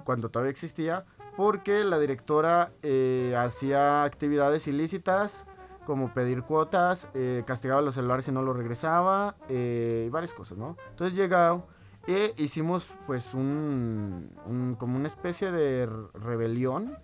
cuando 0.03 0.31
todavía 0.31 0.49
existía, 0.49 1.05
porque 1.37 1.83
la 1.83 1.99
directora 1.99 2.71
eh, 2.81 3.35
hacía 3.37 4.05
actividades 4.05 4.67
ilícitas, 4.67 5.45
como 5.85 6.11
pedir 6.11 6.41
cuotas, 6.41 7.09
castigaba 7.45 7.83
los 7.83 7.93
celulares 7.93 8.25
si 8.25 8.31
no 8.31 8.41
lo 8.41 8.53
regresaba, 8.53 9.35
y 9.47 10.09
varias 10.09 10.33
cosas, 10.33 10.57
¿no? 10.57 10.75
Entonces 10.89 11.15
llegamos 11.15 11.65
e 12.07 12.33
hicimos 12.37 12.97
pues 13.07 13.33
un, 13.33 14.31
como 14.77 14.97
una 14.97 15.07
especie 15.07 15.51
de 15.51 15.89
rebelión. 16.13 16.97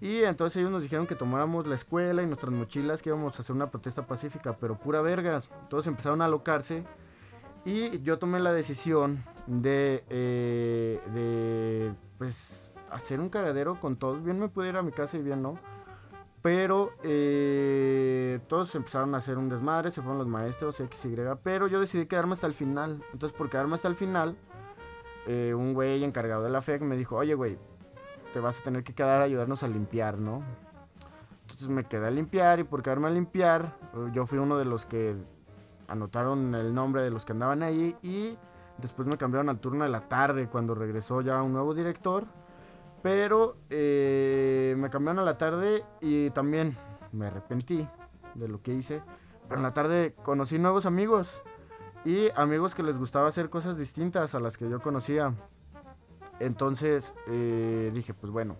Y 0.00 0.22
entonces 0.22 0.58
ellos 0.58 0.70
nos 0.70 0.84
dijeron 0.84 1.08
que 1.08 1.16
tomáramos 1.16 1.66
la 1.66 1.74
escuela 1.74 2.22
y 2.22 2.26
nuestras 2.26 2.52
mochilas, 2.52 3.02
que 3.02 3.08
íbamos 3.08 3.36
a 3.36 3.42
hacer 3.42 3.56
una 3.56 3.70
protesta 3.70 4.06
pacífica, 4.06 4.56
pero 4.56 4.78
pura 4.78 5.00
verga. 5.02 5.42
Todos 5.68 5.88
empezaron 5.88 6.22
a 6.22 6.26
alocarse. 6.26 6.84
Y 7.64 8.00
yo 8.02 8.18
tomé 8.18 8.38
la 8.38 8.52
decisión 8.52 9.24
de, 9.48 10.04
eh, 10.08 11.00
de 11.12 11.92
pues, 12.16 12.72
hacer 12.92 13.18
un 13.18 13.28
cagadero 13.28 13.80
con 13.80 13.96
todos. 13.96 14.22
Bien 14.22 14.38
me 14.38 14.48
pude 14.48 14.68
ir 14.68 14.76
a 14.76 14.82
mi 14.82 14.92
casa 14.92 15.16
y 15.16 15.22
bien 15.22 15.42
no. 15.42 15.58
Pero 16.42 16.92
eh, 17.02 18.38
todos 18.46 18.74
empezaron 18.74 19.14
a 19.14 19.18
hacer 19.18 19.38
un 19.38 19.48
desmadre, 19.48 19.90
se 19.90 20.02
fueron 20.02 20.18
los 20.18 20.28
maestros, 20.28 20.78
X. 20.80 21.08
Pero 21.42 21.66
yo 21.66 21.80
decidí 21.80 22.06
quedarme 22.06 22.34
hasta 22.34 22.46
el 22.46 22.54
final. 22.54 23.02
Entonces, 23.12 23.36
por 23.36 23.50
quedarme 23.50 23.74
hasta 23.74 23.88
el 23.88 23.96
final, 23.96 24.36
eh, 25.26 25.52
un 25.54 25.74
güey 25.74 26.04
encargado 26.04 26.42
de 26.44 26.50
la 26.50 26.62
FEC 26.62 26.82
me 26.82 26.96
dijo, 26.96 27.16
oye, 27.16 27.34
güey, 27.34 27.58
te 28.32 28.40
vas 28.40 28.60
a 28.60 28.64
tener 28.64 28.84
que 28.84 28.94
quedar 28.94 29.20
a 29.20 29.24
ayudarnos 29.24 29.62
a 29.62 29.68
limpiar, 29.68 30.18
¿no? 30.18 30.42
Entonces 31.42 31.68
me 31.68 31.84
quedé 31.84 32.06
a 32.06 32.10
limpiar 32.10 32.60
y 32.60 32.64
por 32.64 32.82
quedarme 32.82 33.08
a 33.08 33.10
limpiar, 33.10 33.76
eh, 33.94 34.10
yo 34.12 34.26
fui 34.26 34.38
uno 34.38 34.58
de 34.58 34.64
los 34.64 34.86
que 34.86 35.16
anotaron 35.88 36.54
el 36.54 36.74
nombre 36.74 37.02
de 37.02 37.10
los 37.10 37.24
que 37.24 37.32
andaban 37.32 37.62
ahí 37.62 37.96
y 38.02 38.36
después 38.76 39.08
me 39.08 39.16
cambiaron 39.16 39.48
al 39.48 39.58
turno 39.58 39.84
de 39.84 39.90
la 39.90 40.08
tarde 40.08 40.48
cuando 40.48 40.74
regresó 40.74 41.20
ya 41.20 41.42
un 41.42 41.52
nuevo 41.52 41.74
director. 41.74 42.26
Pero 43.02 43.56
eh, 43.70 44.74
me 44.78 44.90
cambiaron 44.90 45.20
a 45.20 45.24
la 45.24 45.38
tarde 45.38 45.84
y 46.00 46.30
también 46.30 46.76
me 47.12 47.26
arrepentí 47.26 47.88
de 48.34 48.48
lo 48.48 48.62
que 48.62 48.74
hice. 48.74 49.02
Pero 49.48 49.56
en 49.56 49.62
la 49.62 49.72
tarde 49.72 50.14
conocí 50.22 50.58
nuevos 50.58 50.84
amigos 50.86 51.42
y 52.04 52.28
amigos 52.36 52.74
que 52.74 52.82
les 52.82 52.98
gustaba 52.98 53.28
hacer 53.28 53.50
cosas 53.50 53.78
distintas 53.78 54.34
a 54.34 54.40
las 54.40 54.56
que 54.56 54.68
yo 54.68 54.80
conocía. 54.80 55.34
Entonces 56.40 57.14
eh, 57.28 57.90
dije, 57.94 58.14
pues 58.14 58.32
bueno, 58.32 58.56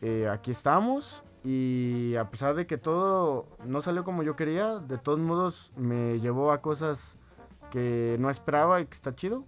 eh, 0.00 0.28
aquí 0.30 0.50
estamos 0.50 1.24
y 1.44 2.16
a 2.16 2.30
pesar 2.30 2.54
de 2.54 2.66
que 2.66 2.78
todo 2.78 3.46
no 3.64 3.80
salió 3.82 4.04
como 4.04 4.22
yo 4.22 4.34
quería, 4.34 4.78
de 4.78 4.98
todos 4.98 5.18
modos 5.18 5.72
me 5.76 6.18
llevó 6.18 6.50
a 6.50 6.60
cosas 6.60 7.18
que 7.70 8.16
no 8.18 8.30
esperaba 8.30 8.80
y 8.80 8.86
que 8.86 8.94
está 8.94 9.14
chido. 9.14 9.44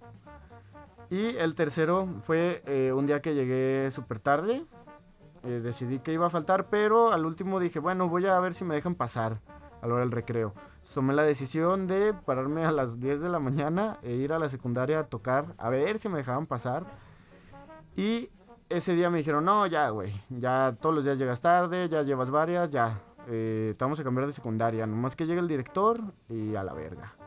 Y 1.09 1.35
el 1.37 1.55
tercero 1.55 2.07
fue 2.21 2.61
eh, 2.65 2.91
un 2.93 3.05
día 3.05 3.21
que 3.21 3.33
llegué 3.33 3.89
súper 3.91 4.19
tarde 4.19 4.65
eh, 5.43 5.61
decidí 5.63 5.99
que 5.99 6.11
iba 6.11 6.25
a 6.25 6.29
faltar, 6.29 6.67
pero 6.69 7.13
al 7.13 7.25
último 7.25 7.59
dije, 7.59 7.79
bueno, 7.79 8.09
voy 8.09 8.25
a 8.25 8.39
ver 8.39 8.53
si 8.53 8.65
me 8.65 8.75
dejan 8.75 8.95
pasar 8.95 9.39
a 9.81 9.87
la 9.87 9.93
hora 9.93 10.03
del 10.03 10.11
recreo. 10.11 10.53
Tomé 10.93 11.13
la 11.13 11.23
decisión 11.23 11.87
de 11.87 12.13
pararme 12.13 12.65
a 12.65 12.71
las 12.71 12.99
10 12.99 13.21
de 13.21 13.29
la 13.29 13.39
mañana 13.39 13.97
e 14.01 14.15
ir 14.15 14.33
a 14.33 14.39
la 14.39 14.49
secundaria 14.49 14.99
a 14.99 15.03
tocar, 15.05 15.55
a 15.57 15.69
ver 15.69 15.97
si 15.99 16.09
me 16.09 16.17
dejaban 16.17 16.45
pasar. 16.45 16.85
Y 17.95 18.29
ese 18.67 18.95
día 18.95 19.09
me 19.09 19.19
dijeron, 19.19 19.45
no, 19.45 19.65
ya, 19.65 19.89
güey, 19.89 20.11
ya 20.29 20.75
todos 20.79 20.93
los 20.93 21.05
días 21.05 21.17
llegas 21.17 21.41
tarde, 21.41 21.87
ya 21.87 22.03
llevas 22.03 22.31
varias, 22.31 22.71
ya, 22.71 23.01
eh, 23.27 23.75
te 23.77 23.85
vamos 23.85 23.99
a 23.99 24.03
cambiar 24.03 24.27
de 24.27 24.33
secundaria. 24.33 24.85
Nomás 24.85 25.15
que 25.15 25.25
llegue 25.25 25.39
el 25.39 25.47
director 25.47 26.01
y 26.27 26.55
a 26.55 26.63
la 26.63 26.73
verga. 26.73 27.18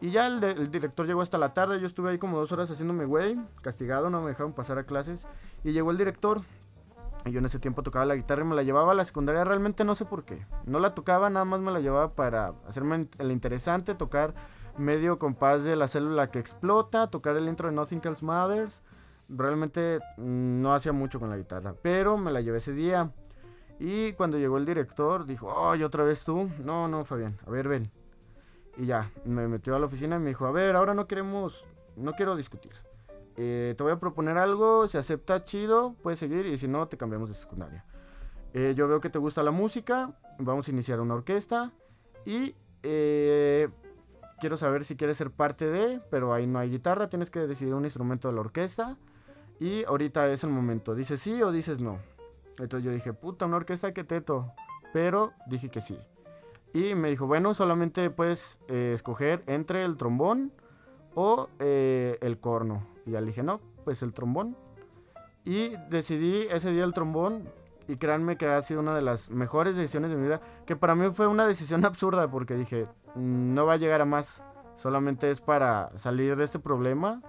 Y 0.00 0.10
ya 0.10 0.26
el, 0.28 0.38
de- 0.40 0.52
el 0.52 0.70
director 0.70 1.06
llegó 1.06 1.22
hasta 1.22 1.38
la 1.38 1.52
tarde, 1.54 1.80
yo 1.80 1.86
estuve 1.86 2.10
ahí 2.10 2.18
como 2.18 2.38
dos 2.38 2.52
horas 2.52 2.70
haciéndome 2.70 3.04
güey, 3.04 3.36
castigado, 3.62 4.10
no 4.10 4.20
me 4.22 4.28
dejaron 4.28 4.52
pasar 4.52 4.78
a 4.78 4.84
clases. 4.84 5.26
Y 5.64 5.72
llegó 5.72 5.90
el 5.90 5.98
director, 5.98 6.42
y 7.24 7.32
yo 7.32 7.40
en 7.40 7.46
ese 7.46 7.58
tiempo 7.58 7.82
tocaba 7.82 8.06
la 8.06 8.14
guitarra 8.14 8.42
y 8.42 8.44
me 8.44 8.54
la 8.54 8.62
llevaba 8.62 8.92
a 8.92 8.94
la 8.94 9.04
secundaria, 9.04 9.42
realmente 9.44 9.84
no 9.84 9.96
sé 9.96 10.04
por 10.04 10.24
qué. 10.24 10.46
No 10.66 10.78
la 10.78 10.94
tocaba, 10.94 11.30
nada 11.30 11.44
más 11.44 11.58
me 11.60 11.72
la 11.72 11.80
llevaba 11.80 12.14
para 12.14 12.54
hacerme 12.68 13.08
el 13.18 13.32
interesante, 13.32 13.94
tocar 13.96 14.34
medio 14.76 15.18
compás 15.18 15.64
de 15.64 15.74
la 15.74 15.88
célula 15.88 16.30
que 16.30 16.38
explota, 16.38 17.10
tocar 17.10 17.36
el 17.36 17.48
intro 17.48 17.68
de 17.68 17.74
Nothing 17.74 18.00
Else 18.04 18.24
Matters. 18.24 18.82
Realmente 19.28 19.98
mm, 20.16 20.62
no 20.62 20.72
hacía 20.74 20.92
mucho 20.92 21.18
con 21.18 21.28
la 21.28 21.36
guitarra, 21.36 21.74
pero 21.82 22.16
me 22.16 22.30
la 22.30 22.40
llevé 22.40 22.58
ese 22.58 22.72
día. 22.72 23.10
Y 23.80 24.12
cuando 24.12 24.38
llegó 24.38 24.56
el 24.58 24.64
director, 24.64 25.26
dijo, 25.26 25.68
¡ay, 25.70 25.82
otra 25.82 26.04
vez 26.04 26.24
tú! 26.24 26.48
No, 26.64 26.86
no, 26.86 27.04
Fabián, 27.04 27.36
a 27.46 27.50
ver, 27.50 27.66
ven. 27.66 27.90
Y 28.78 28.86
ya, 28.86 29.10
me 29.24 29.48
metió 29.48 29.74
a 29.74 29.78
la 29.80 29.86
oficina 29.86 30.16
y 30.16 30.18
me 30.20 30.28
dijo, 30.28 30.46
a 30.46 30.52
ver, 30.52 30.76
ahora 30.76 30.94
no 30.94 31.08
queremos, 31.08 31.66
no 31.96 32.12
quiero 32.12 32.36
discutir. 32.36 32.72
Eh, 33.36 33.74
te 33.76 33.82
voy 33.82 33.92
a 33.92 33.98
proponer 33.98 34.38
algo, 34.38 34.86
si 34.86 34.96
acepta, 34.96 35.42
chido, 35.42 35.96
puedes 36.02 36.20
seguir 36.20 36.46
y 36.46 36.56
si 36.58 36.68
no, 36.68 36.86
te 36.86 36.96
cambiamos 36.96 37.28
de 37.28 37.34
secundaria. 37.34 37.84
Eh, 38.54 38.74
yo 38.76 38.86
veo 38.86 39.00
que 39.00 39.10
te 39.10 39.18
gusta 39.18 39.42
la 39.42 39.50
música, 39.50 40.12
vamos 40.38 40.68
a 40.68 40.70
iniciar 40.70 41.00
una 41.00 41.14
orquesta 41.14 41.72
y 42.24 42.54
eh, 42.84 43.68
quiero 44.40 44.56
saber 44.56 44.84
si 44.84 44.96
quieres 44.96 45.16
ser 45.16 45.32
parte 45.32 45.66
de, 45.66 46.00
pero 46.10 46.32
ahí 46.32 46.46
no 46.46 46.60
hay 46.60 46.70
guitarra, 46.70 47.08
tienes 47.08 47.30
que 47.30 47.40
decidir 47.40 47.74
un 47.74 47.84
instrumento 47.84 48.28
de 48.28 48.34
la 48.34 48.40
orquesta 48.40 48.96
y 49.58 49.84
ahorita 49.84 50.30
es 50.30 50.44
el 50.44 50.50
momento, 50.50 50.94
dices 50.94 51.20
sí 51.20 51.42
o 51.42 51.50
dices 51.50 51.80
no. 51.80 51.98
Entonces 52.58 52.84
yo 52.84 52.92
dije, 52.92 53.12
puta, 53.12 53.46
una 53.46 53.56
orquesta 53.56 53.92
que 53.92 54.04
teto, 54.04 54.52
pero 54.92 55.32
dije 55.46 55.68
que 55.68 55.80
sí. 55.80 55.98
Y 56.72 56.94
me 56.94 57.08
dijo, 57.10 57.26
bueno, 57.26 57.54
solamente 57.54 58.10
puedes 58.10 58.60
eh, 58.68 58.92
escoger 58.94 59.42
entre 59.46 59.84
el 59.84 59.96
trombón 59.96 60.52
o 61.14 61.48
eh, 61.58 62.18
el 62.20 62.38
corno. 62.38 62.86
Y 63.06 63.12
ya 63.12 63.20
le 63.20 63.28
dije, 63.28 63.42
no, 63.42 63.60
pues 63.84 64.02
el 64.02 64.12
trombón. 64.12 64.56
Y 65.44 65.76
decidí 65.88 66.46
ese 66.50 66.70
día 66.70 66.84
el 66.84 66.92
trombón. 66.92 67.48
Y 67.86 67.96
créanme 67.96 68.36
que 68.36 68.46
ha 68.46 68.60
sido 68.60 68.80
una 68.80 68.94
de 68.94 69.00
las 69.00 69.30
mejores 69.30 69.76
decisiones 69.76 70.10
de 70.10 70.16
mi 70.16 70.24
vida. 70.24 70.42
Que 70.66 70.76
para 70.76 70.94
mí 70.94 71.08
fue 71.10 71.26
una 71.26 71.46
decisión 71.46 71.84
absurda 71.86 72.30
porque 72.30 72.54
dije, 72.54 72.86
"Mm, 73.14 73.54
no 73.54 73.64
va 73.64 73.74
a 73.74 73.76
llegar 73.78 74.00
a 74.02 74.04
más. 74.04 74.42
Solamente 74.76 75.30
es 75.30 75.40
para 75.40 75.90
salir 75.96 76.36
de 76.36 76.44
este 76.44 76.58
problema 76.58 77.22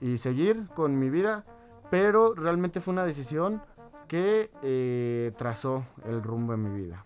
y 0.00 0.18
seguir 0.18 0.68
con 0.74 0.98
mi 0.98 1.08
vida. 1.08 1.44
Pero 1.90 2.34
realmente 2.34 2.80
fue 2.80 2.92
una 2.92 3.04
decisión 3.04 3.62
que 4.08 4.50
eh, 4.62 5.32
trazó 5.38 5.86
el 6.04 6.22
rumbo 6.22 6.52
de 6.52 6.58
mi 6.58 6.82
vida. 6.82 7.04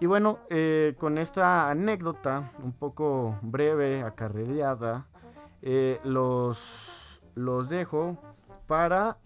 Y 0.00 0.06
bueno, 0.06 0.40
eh, 0.50 0.94
con 0.98 1.18
esta 1.18 1.70
anécdota 1.70 2.52
un 2.62 2.72
poco 2.72 3.38
breve, 3.42 4.02
acarreada, 4.02 5.06
eh, 5.62 6.00
los, 6.04 7.22
los 7.34 7.68
dejo 7.68 8.18
para 8.66 9.18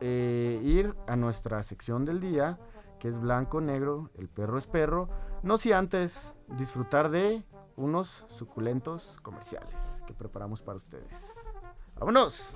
eh, 0.00 0.60
ir 0.62 0.94
a 1.06 1.16
nuestra 1.16 1.62
sección 1.62 2.04
del 2.04 2.20
día, 2.20 2.58
que 2.98 3.08
es 3.08 3.18
blanco, 3.18 3.60
negro, 3.60 4.10
el 4.16 4.28
perro 4.28 4.58
es 4.58 4.66
perro. 4.66 5.08
No 5.42 5.56
si 5.56 5.72
antes 5.72 6.34
disfrutar 6.48 7.10
de 7.10 7.42
unos 7.76 8.26
suculentos 8.28 9.18
comerciales 9.22 10.04
que 10.06 10.12
preparamos 10.12 10.60
para 10.60 10.76
ustedes. 10.76 11.50
¡Vámonos! 11.96 12.54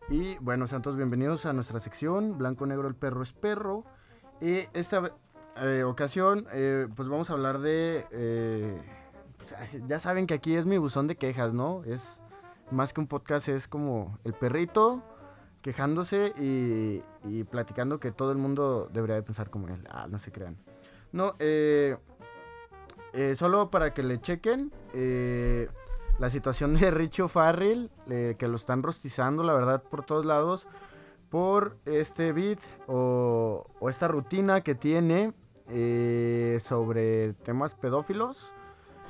Y 0.10 0.38
bueno, 0.40 0.68
sean 0.68 0.82
todos 0.82 0.98
bienvenidos 0.98 1.46
a 1.46 1.54
nuestra 1.54 1.80
sección 1.80 2.38
Blanco 2.38 2.66
Negro 2.66 2.88
el 2.88 2.96
Perro 2.96 3.24
es 3.24 3.34
Perro. 3.34 3.86
Y 4.42 4.68
esta 4.74 5.16
eh, 5.58 5.84
ocasión, 5.84 6.46
eh, 6.52 6.88
pues 6.96 7.08
vamos 7.08 7.30
a 7.30 7.34
hablar 7.34 7.60
de... 7.60 8.06
eh, 8.12 8.82
pues, 9.38 9.56
ya 9.88 10.00
saben 10.00 10.28
que 10.28 10.34
aquí 10.34 10.56
es 10.56 10.66
mi 10.66 10.78
buzón 10.78 11.08
de 11.08 11.16
quejas, 11.16 11.54
¿no? 11.54 11.84
Es 11.86 12.22
más 12.70 12.94
que 12.94 13.02
un 13.02 13.08
podcast, 13.08 13.48
es 13.48 13.68
como 13.68 14.20
el 14.24 14.34
perrito 14.34 15.04
quejándose 15.62 16.34
y, 16.38 17.02
y 17.24 17.44
platicando 17.46 18.00
que 18.00 18.12
todo 18.12 18.32
el 18.32 18.38
mundo 18.38 18.90
debería 18.92 19.16
de 19.16 19.24
pensar 19.24 19.50
como 19.50 19.70
él. 19.70 19.88
Ah, 19.90 20.08
no 20.10 20.20
se 20.20 20.32
crean. 20.32 20.58
No, 21.14 21.36
eh, 21.40 21.96
eh, 23.14 23.36
solo 23.36 23.70
para 23.70 23.94
que 23.94 24.02
le 24.02 24.20
chequen 24.20 24.72
eh, 24.94 25.68
la 26.20 26.30
situación 26.32 26.76
de 26.76 26.90
Richo 26.92 27.28
Farrell, 27.28 27.92
eh, 28.10 28.36
que 28.38 28.48
lo 28.48 28.56
están 28.56 28.82
rostizando, 28.82 29.44
la 29.44 29.54
verdad, 29.54 29.84
por 29.84 30.04
todos 30.04 30.26
lados, 30.26 30.68
por 31.30 31.78
este 31.86 32.32
beat 32.32 32.60
o, 32.88 33.66
esta 33.90 34.08
rutina 34.08 34.62
que 34.62 34.76
tiene 34.76 35.34
sobre 36.60 37.34
temas 37.34 37.74
pedófilos. 37.74 38.54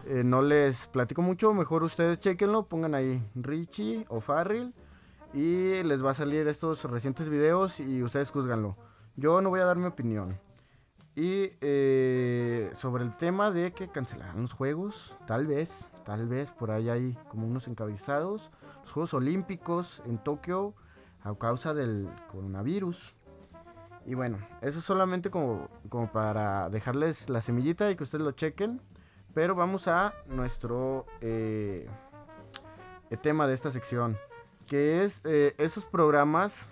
No 0.05 0.41
les 0.41 0.87
platico 0.87 1.21
mucho, 1.21 1.53
mejor 1.53 1.83
ustedes 1.83 2.19
chequenlo, 2.19 2.67
pongan 2.67 2.95
ahí 2.95 3.21
Richie 3.35 4.05
o 4.07 4.21
Farrell 4.21 4.73
y 5.33 5.81
les 5.83 6.05
va 6.05 6.11
a 6.11 6.13
salir 6.13 6.47
estos 6.47 6.85
recientes 6.85 7.27
videos 7.27 7.79
y 7.79 8.03
ustedes 8.03 8.31
juzganlo. 8.31 8.77
Yo 9.15 9.41
no 9.41 9.49
voy 9.49 9.59
a 9.59 9.65
dar 9.65 9.77
mi 9.77 9.85
opinión. 9.85 10.39
Y 11.15 11.51
eh, 11.61 12.71
sobre 12.73 13.03
el 13.03 13.15
tema 13.15 13.51
de 13.51 13.71
que 13.71 13.87
cancelarán 13.87 14.41
los 14.41 14.53
juegos, 14.53 15.15
tal 15.27 15.45
vez, 15.45 15.91
tal 16.05 16.27
vez 16.27 16.49
por 16.49 16.71
ahí 16.71 16.89
hay 16.89 17.17
como 17.29 17.45
unos 17.45 17.67
encabezados. 17.67 18.49
Los 18.81 18.91
Juegos 18.91 19.13
Olímpicos 19.13 20.01
en 20.05 20.17
Tokio 20.17 20.73
a 21.23 21.35
causa 21.35 21.73
del 21.73 22.09
coronavirus. 22.31 23.15
Y 24.05 24.15
bueno, 24.15 24.39
eso 24.61 24.81
solamente 24.81 25.29
como, 25.29 25.69
como 25.87 26.11
para 26.11 26.67
dejarles 26.69 27.29
la 27.29 27.41
semillita 27.41 27.89
y 27.91 27.95
que 27.95 28.03
ustedes 28.03 28.25
lo 28.25 28.31
chequen. 28.31 28.81
Pero 29.33 29.55
vamos 29.55 29.87
a 29.87 30.13
nuestro 30.27 31.05
eh, 31.21 31.87
tema 33.21 33.47
de 33.47 33.53
esta 33.53 33.71
sección, 33.71 34.17
que 34.67 35.03
es 35.03 35.21
eh, 35.23 35.53
esos 35.57 35.85
programas 35.85 36.67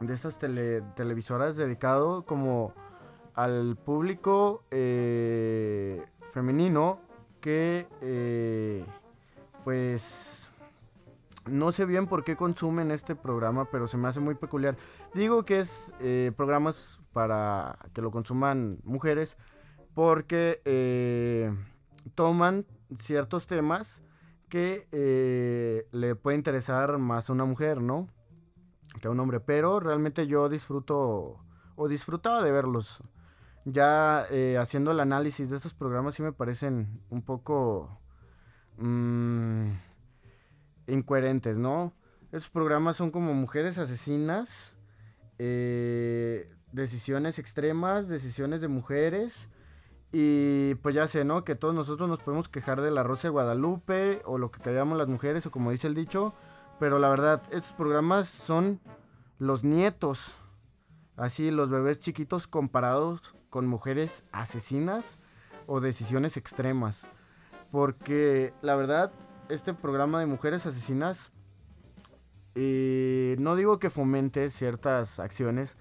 de 0.00 0.12
estas 0.12 0.38
tele- 0.38 0.82
televisoras 0.94 1.56
dedicado 1.56 2.24
como 2.24 2.74
al 3.34 3.76
público 3.76 4.64
eh, 4.70 6.04
femenino 6.32 7.00
que 7.42 7.88
eh, 8.00 8.86
pues 9.64 10.50
no 11.44 11.72
sé 11.72 11.84
bien 11.84 12.06
por 12.06 12.24
qué 12.24 12.36
consumen 12.36 12.90
este 12.90 13.16
programa, 13.16 13.66
pero 13.70 13.88
se 13.88 13.98
me 13.98 14.08
hace 14.08 14.20
muy 14.20 14.36
peculiar. 14.36 14.76
Digo 15.12 15.44
que 15.44 15.58
es 15.58 15.92
eh, 16.00 16.32
programas 16.36 17.02
para 17.12 17.78
que 17.92 18.00
lo 18.00 18.10
consuman 18.12 18.78
mujeres 18.84 19.36
porque 19.92 20.62
eh, 20.64 21.52
toman 22.14 22.64
ciertos 22.96 23.46
temas 23.46 24.02
que 24.48 24.86
le 25.90 26.14
puede 26.14 26.36
interesar 26.36 26.98
más 26.98 27.28
a 27.28 27.32
una 27.32 27.46
mujer, 27.46 27.80
¿no? 27.80 28.06
Que 29.00 29.08
a 29.08 29.10
un 29.10 29.18
hombre. 29.18 29.40
Pero 29.40 29.80
realmente 29.80 30.26
yo 30.26 30.48
disfruto 30.48 31.38
o 31.74 31.88
disfrutaba 31.88 32.44
de 32.44 32.52
verlos. 32.52 33.02
Ya 33.64 34.26
eh, 34.30 34.58
haciendo 34.58 34.90
el 34.90 35.00
análisis 35.00 35.50
de 35.50 35.56
esos 35.56 35.74
programas 35.74 36.14
sí 36.14 36.22
me 36.22 36.32
parecen 36.32 37.00
un 37.10 37.22
poco... 37.22 38.00
mm, 38.78 39.70
incoherentes, 40.86 41.58
¿no? 41.58 41.92
Esos 42.32 42.50
programas 42.50 42.96
son 42.96 43.10
como 43.10 43.34
mujeres 43.34 43.78
asesinas, 43.78 44.76
eh, 45.38 46.50
decisiones 46.72 47.38
extremas, 47.38 48.08
decisiones 48.08 48.60
de 48.60 48.68
mujeres. 48.68 49.48
Y 50.12 50.74
pues 50.76 50.94
ya 50.94 51.08
sé, 51.08 51.24
¿no? 51.24 51.44
Que 51.44 51.54
todos 51.54 51.74
nosotros 51.74 52.08
nos 52.08 52.20
podemos 52.20 52.48
quejar 52.48 52.80
de 52.80 52.90
la 52.90 53.02
Rosa 53.02 53.28
de 53.28 53.32
Guadalupe 53.32 54.22
o 54.24 54.38
lo 54.38 54.50
que 54.50 54.60
callamos 54.60 54.98
las 54.98 55.08
mujeres 55.08 55.46
o 55.46 55.50
como 55.50 55.70
dice 55.70 55.86
el 55.86 55.94
dicho. 55.94 56.34
Pero 56.78 56.98
la 56.98 57.08
verdad, 57.08 57.42
estos 57.50 57.72
programas 57.72 58.28
son 58.28 58.80
los 59.38 59.64
nietos. 59.64 60.34
Así, 61.16 61.50
los 61.50 61.70
bebés 61.70 61.98
chiquitos 61.98 62.46
comparados 62.46 63.34
con 63.52 63.66
mujeres 63.66 64.24
asesinas 64.32 65.18
o 65.66 65.82
decisiones 65.82 66.38
extremas. 66.38 67.02
Porque 67.70 68.54
la 68.62 68.76
verdad, 68.76 69.12
este 69.50 69.74
programa 69.74 70.20
de 70.20 70.26
mujeres 70.26 70.64
asesinas, 70.64 71.32
eh, 72.54 73.36
no 73.38 73.54
digo 73.54 73.78
que 73.78 73.90
fomente 73.90 74.48
ciertas 74.48 75.20
acciones, 75.20 75.76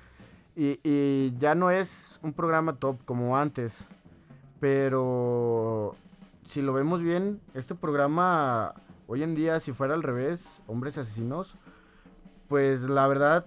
y, 0.53 0.81
y, 0.83 1.33
ya 1.37 1.55
no 1.55 1.71
es 1.71 2.19
un 2.21 2.33
programa 2.33 2.75
top 2.75 3.05
como 3.05 3.37
antes, 3.37 3.87
pero 4.59 5.95
si 6.43 6.61
lo 6.61 6.73
vemos 6.73 7.01
bien, 7.01 7.39
este 7.53 7.73
programa 7.73 8.75
hoy 9.07 9.23
en 9.23 9.33
día, 9.33 9.61
si 9.61 9.71
fuera 9.71 9.93
al 9.93 10.03
revés, 10.03 10.61
hombres 10.67 10.97
asesinos, 10.97 11.55
pues 12.49 12.81
la 12.81 13.07
verdad 13.07 13.45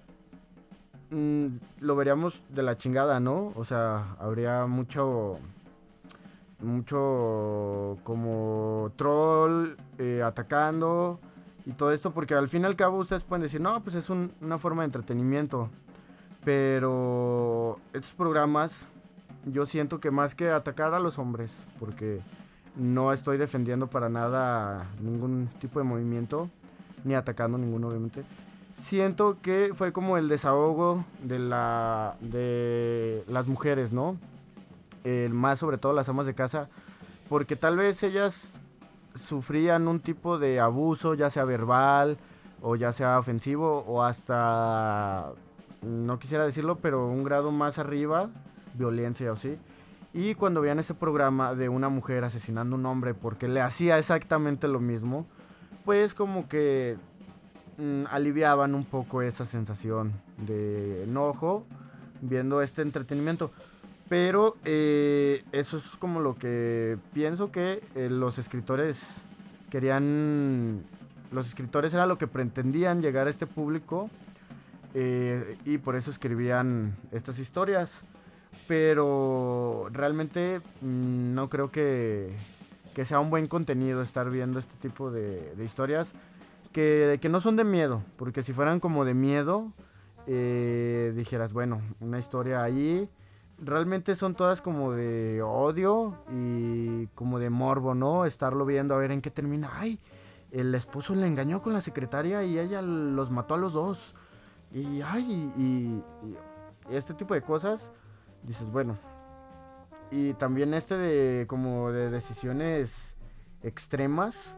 mmm, 1.14 1.46
lo 1.81 1.96
veríamos 1.96 2.42
de 2.50 2.62
la 2.62 2.77
chingada, 2.77 3.20
¿no? 3.20 3.53
O 3.57 3.64
sea, 3.64 4.16
habría 4.18 4.66
mucho 4.66 5.38
mucho 6.61 7.98
como 8.05 8.90
troll 8.96 9.77
eh, 9.98 10.22
atacando 10.22 11.20
y 11.66 11.72
todo 11.72 11.92
esto, 11.92 12.12
porque 12.12 12.35
al 12.35 12.48
fin 12.48 12.62
y 12.62 12.64
al 12.66 12.77
cabo 12.77 12.98
ustedes 12.98 13.22
pueden 13.22 13.42
decir, 13.42 13.61
no, 13.61 13.83
pues 13.83 13.94
es 13.96 14.11
un, 14.11 14.33
una 14.40 14.59
forma 14.59 14.83
de 14.83 14.87
entretenimiento. 14.87 15.70
Pero 16.44 17.79
estos 17.92 18.12
programas, 18.12 18.87
yo 19.46 19.64
siento 19.64 20.00
que 20.00 20.11
más 20.11 20.35
que 20.35 20.50
atacar 20.50 20.92
a 20.92 21.00
los 21.00 21.18
hombres, 21.18 21.62
porque 21.79 22.20
no 22.77 23.12
estoy 23.12 23.38
defendiendo 23.38 23.87
para 23.88 24.09
nada 24.09 24.87
ningún 25.00 25.48
tipo 25.59 25.79
de 25.79 25.85
movimiento, 25.85 26.50
ni 27.05 27.14
atacando 27.14 27.57
ninguno 27.57 27.88
obviamente. 27.88 28.24
Siento 28.74 29.40
que 29.40 29.70
fue 29.72 29.92
como 29.92 30.18
el 30.18 30.28
desahogo 30.28 31.04
de, 31.22 31.38
la, 31.38 32.16
de 32.20 33.24
las 33.28 33.46
mujeres, 33.46 33.92
¿no? 33.92 34.18
más 35.30 35.58
sobre 35.58 35.78
todo 35.78 35.92
las 35.92 36.08
amas 36.08 36.26
de 36.26 36.34
casa, 36.34 36.68
porque 37.28 37.56
tal 37.56 37.76
vez 37.76 38.02
ellas 38.02 38.58
sufrían 39.14 39.87
un 39.87 40.00
tipo 40.00 40.38
de 40.38 40.60
abuso, 40.60 41.14
ya 41.14 41.30
sea 41.30 41.44
verbal 41.44 42.18
o 42.62 42.76
ya 42.76 42.92
sea 42.92 43.18
ofensivo 43.18 43.84
o 43.87 44.02
hasta, 44.02 45.32
no 45.82 46.18
quisiera 46.18 46.44
decirlo, 46.44 46.76
pero 46.76 47.06
un 47.06 47.22
grado 47.22 47.52
más 47.52 47.78
arriba, 47.78 48.30
violencia 48.74 49.30
o 49.30 49.37
sí. 49.37 49.58
Y 50.12 50.34
cuando 50.34 50.60
veían 50.60 50.78
ese 50.78 50.94
programa 50.94 51.54
de 51.54 51.68
una 51.68 51.88
mujer 51.88 52.24
asesinando 52.24 52.76
a 52.76 52.78
un 52.78 52.87
hombre 52.87 53.14
porque 53.14 53.48
le 53.48 53.60
hacía 53.60 53.98
exactamente 53.98 54.68
lo 54.68 54.80
mismo, 54.80 55.26
pues 55.84 56.14
como 56.14 56.48
que 56.48 56.96
mmm, 57.76 58.04
aliviaban 58.10 58.74
un 58.74 58.84
poco 58.84 59.22
esa 59.22 59.44
sensación 59.44 60.12
de 60.38 61.04
enojo 61.04 61.66
viendo 62.20 62.62
este 62.62 62.82
entretenimiento. 62.82 63.50
Pero 64.08 64.56
eh, 64.64 65.44
eso 65.52 65.78
es 65.78 65.96
como 65.96 66.20
lo 66.20 66.34
que 66.37 66.98
pienso 67.12 67.50
que 67.50 67.82
eh, 67.94 68.08
los 68.10 68.38
escritores 68.38 69.22
querían, 69.70 70.82
los 71.32 71.46
escritores 71.48 71.94
era 71.94 72.06
lo 72.06 72.18
que 72.18 72.26
pretendían 72.26 73.00
llegar 73.00 73.26
a 73.26 73.30
este 73.30 73.46
público 73.46 74.10
eh, 74.92 75.56
y 75.64 75.78
por 75.78 75.96
eso 75.96 76.10
escribían 76.10 76.96
estas 77.12 77.38
historias. 77.38 78.02
Pero 78.68 79.88
realmente 79.90 80.60
mmm, 80.80 81.34
no 81.34 81.48
creo 81.48 81.70
que, 81.70 82.37
que, 82.94 83.04
sea 83.04 83.20
un 83.20 83.30
buen 83.30 83.48
contenido 83.48 84.00
estar 84.02 84.30
viendo 84.30 84.58
este 84.58 84.76
tipo 84.76 85.10
de, 85.10 85.54
de 85.56 85.64
historias 85.64 86.12
que, 86.74 87.18
que, 87.22 87.30
no 87.30 87.40
son 87.40 87.56
de 87.56 87.64
miedo, 87.64 88.02
porque 88.16 88.42
si 88.42 88.52
fueran 88.52 88.80
como 88.80 89.06
de 89.06 89.14
miedo, 89.14 89.72
dijeras, 90.26 91.54
bueno, 91.54 91.80
una 92.00 92.18
historia 92.18 92.62
ahí 92.62 93.08
realmente 93.58 94.14
son 94.14 94.34
todas 94.34 94.60
como 94.60 94.92
de 94.92 95.42
odio 95.42 96.18
y 96.30 97.06
como 97.08 97.38
de 97.38 97.50
morbo, 97.50 97.94
¿no? 97.94 98.24
Estarlo 98.24 98.64
viendo 98.66 98.94
a 98.94 98.98
ver 98.98 99.12
en 99.12 99.20
qué 99.20 99.30
termina. 99.30 99.70
Ay, 99.74 99.98
el 100.50 100.74
esposo 100.74 101.14
le 101.14 101.26
engañó 101.26 101.62
con 101.62 101.72
la 101.72 101.80
secretaria 101.80 102.44
y 102.44 102.58
ella 102.58 102.82
los 102.82 103.30
mató 103.30 103.54
a 103.54 103.58
los 103.58 103.72
dos. 103.72 104.14
Y 104.72 105.02
ay, 105.02 105.52
y, 105.56 106.02
y 106.26 106.37
este 106.90 107.14
tipo 107.14 107.34
de 107.34 107.42
cosas, 107.42 107.92
dices, 108.42 108.70
bueno. 108.70 108.98
Y 110.10 110.34
también 110.34 110.74
este 110.74 110.96
de 110.96 111.46
como 111.46 111.90
de 111.90 112.10
decisiones 112.10 113.14
extremas. 113.62 114.56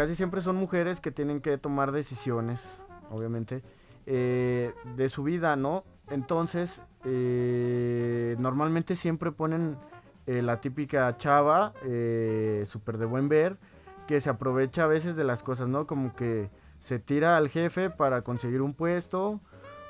Casi 0.00 0.14
siempre 0.14 0.40
son 0.40 0.56
mujeres 0.56 0.98
que 0.98 1.10
tienen 1.10 1.42
que 1.42 1.58
tomar 1.58 1.92
decisiones, 1.92 2.80
obviamente, 3.10 3.62
eh, 4.06 4.72
de 4.96 5.10
su 5.10 5.22
vida, 5.22 5.56
¿no? 5.56 5.84
Entonces, 6.08 6.80
eh, 7.04 8.34
normalmente 8.38 8.96
siempre 8.96 9.30
ponen 9.30 9.76
eh, 10.26 10.40
la 10.40 10.58
típica 10.62 11.14
chava, 11.18 11.74
súper 12.64 12.96
de 12.96 13.04
buen 13.04 13.28
ver, 13.28 13.58
que 14.06 14.22
se 14.22 14.30
aprovecha 14.30 14.84
a 14.84 14.86
veces 14.86 15.16
de 15.16 15.24
las 15.24 15.42
cosas, 15.42 15.68
¿no? 15.68 15.86
Como 15.86 16.16
que 16.16 16.48
se 16.78 16.98
tira 16.98 17.36
al 17.36 17.50
jefe 17.50 17.90
para 17.90 18.22
conseguir 18.22 18.62
un 18.62 18.72
puesto, 18.72 19.38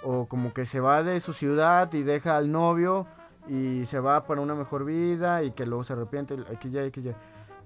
o 0.02 0.26
como 0.26 0.52
que 0.52 0.66
se 0.66 0.80
va 0.80 1.04
de 1.04 1.20
su 1.20 1.34
ciudad 1.34 1.92
y 1.92 2.02
deja 2.02 2.36
al 2.36 2.50
novio 2.50 3.06
y 3.46 3.84
se 3.86 4.00
va 4.00 4.26
para 4.26 4.40
una 4.40 4.56
mejor 4.56 4.84
vida 4.84 5.44
y 5.44 5.52
que 5.52 5.66
luego 5.66 5.84
se 5.84 5.92
arrepiente, 5.92 6.36
XY, 6.60 6.90
XY. 6.92 7.14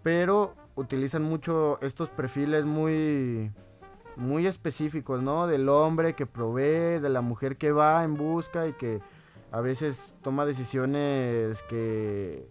Pero 0.03 0.55
utilizan 0.77 1.23
mucho 1.23 1.79
estos 1.81 2.11
perfiles 2.11 2.65
muy 2.65 3.53
muy 4.17 4.47
específicos, 4.47 5.23
¿no? 5.23 5.47
Del 5.47 5.69
hombre 5.69 6.15
que 6.15 6.27
provee, 6.27 7.01
de 7.01 7.09
la 7.09 7.21
mujer 7.21 7.57
que 7.57 7.73
va 7.73 8.05
en 8.05 8.15
busca 8.15 8.67
y 8.67 8.73
que 8.75 9.01
a 9.51 9.61
veces 9.61 10.15
toma 10.23 10.47
decisiones 10.47 11.63
que, 11.65 12.49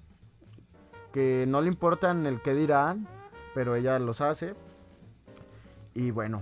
que 1.12 1.46
no 1.48 1.62
le 1.62 1.68
importan 1.68 2.26
el 2.26 2.42
que 2.42 2.54
dirán, 2.54 3.08
pero 3.54 3.76
ella 3.76 4.00
los 4.00 4.22
hace. 4.22 4.56
Y 5.94 6.12
bueno, 6.12 6.42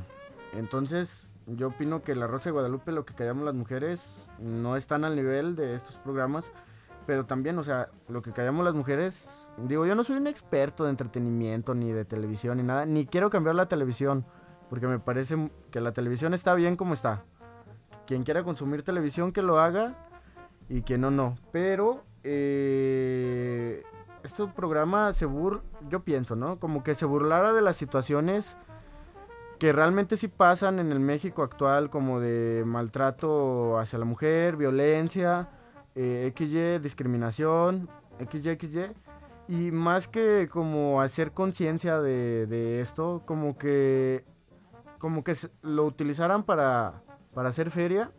entonces 0.54 1.30
yo 1.46 1.68
opino 1.68 2.04
que 2.04 2.16
la 2.16 2.28
Rosa 2.28 2.46
de 2.46 2.54
Guadalupe, 2.54 2.92
lo 2.92 3.06
que 3.06 3.14
callamos 3.14 3.44
las 3.44 3.56
mujeres, 3.56 4.30
no 4.40 4.76
están 4.76 5.04
al 5.04 5.16
nivel 5.16 5.56
de 5.56 5.74
estos 5.74 5.98
programas. 5.98 6.52
Pero 7.12 7.26
también, 7.26 7.60
o 7.60 7.64
sea, 7.64 7.90
lo 8.08 8.22
que 8.22 8.32
callamos 8.32 8.64
las 8.64 8.74
mujeres, 8.74 9.52
digo, 9.58 9.86
yo 9.86 9.96
no 9.96 10.06
soy 10.06 10.16
un 10.16 10.28
experto 10.28 10.86
de 10.86 10.92
entretenimiento, 10.92 11.76
ni 11.76 11.92
de 11.92 12.06
televisión, 12.06 12.56
ni 12.56 12.64
nada, 12.64 12.86
ni 12.86 13.06
quiero 13.06 13.30
cambiar 13.30 13.54
la 13.58 13.66
televisión. 13.66 14.26
Porque 14.70 14.88
me 14.88 14.98
parece 14.98 15.52
que 15.72 15.82
la 15.82 15.92
televisión 15.92 16.34
está 16.34 16.56
bien 16.56 16.78
como 16.78 16.94
está. 16.94 17.26
Quien 18.08 18.24
quiera 18.24 18.46
consumir 18.46 18.84
televisión 18.84 19.34
que 19.34 19.42
lo 19.42 19.60
haga 19.60 20.08
y 20.70 20.84
quien 20.84 21.02
no, 21.02 21.12
no. 21.12 21.36
Pero 21.52 22.06
eh, 22.24 23.84
este 24.24 24.48
programa 24.48 25.12
se 25.12 25.26
bur... 25.26 25.64
Yo 25.90 26.06
pienso, 26.06 26.38
¿no? 26.38 26.62
Como 26.62 26.82
que 26.82 26.96
se 26.96 27.06
burlara 27.06 27.52
de 27.52 27.62
las 27.62 27.76
situaciones 27.76 28.58
que 29.60 29.74
realmente 29.74 30.16
sí 30.16 30.30
pasan 30.30 30.80
en 30.80 30.94
el 30.94 31.02
México 31.02 31.44
actual, 31.44 31.90
como 31.90 32.22
de 32.22 32.64
maltrato 32.66 33.78
hacia 33.80 34.00
la 34.00 34.06
mujer, 34.06 34.56
violencia, 34.56 35.50
eh, 35.96 36.32
XY, 36.36 36.80
discriminación, 36.80 37.90
XY, 38.32 38.58
XY. 38.60 38.92
Y 39.48 39.72
más 39.72 40.08
que 40.08 40.48
como 40.50 41.02
hacer 41.02 41.32
conciencia 41.32 42.00
de, 42.00 42.46
de 42.46 42.80
esto, 42.82 43.24
como 43.26 43.58
que 43.58 44.24
como 45.02 45.24
que 45.24 45.36
lo 45.64 45.86
utilizaran 45.86 46.44
para, 46.44 47.02
para 47.34 47.50
hacer 47.50 47.72
feria 47.72 48.12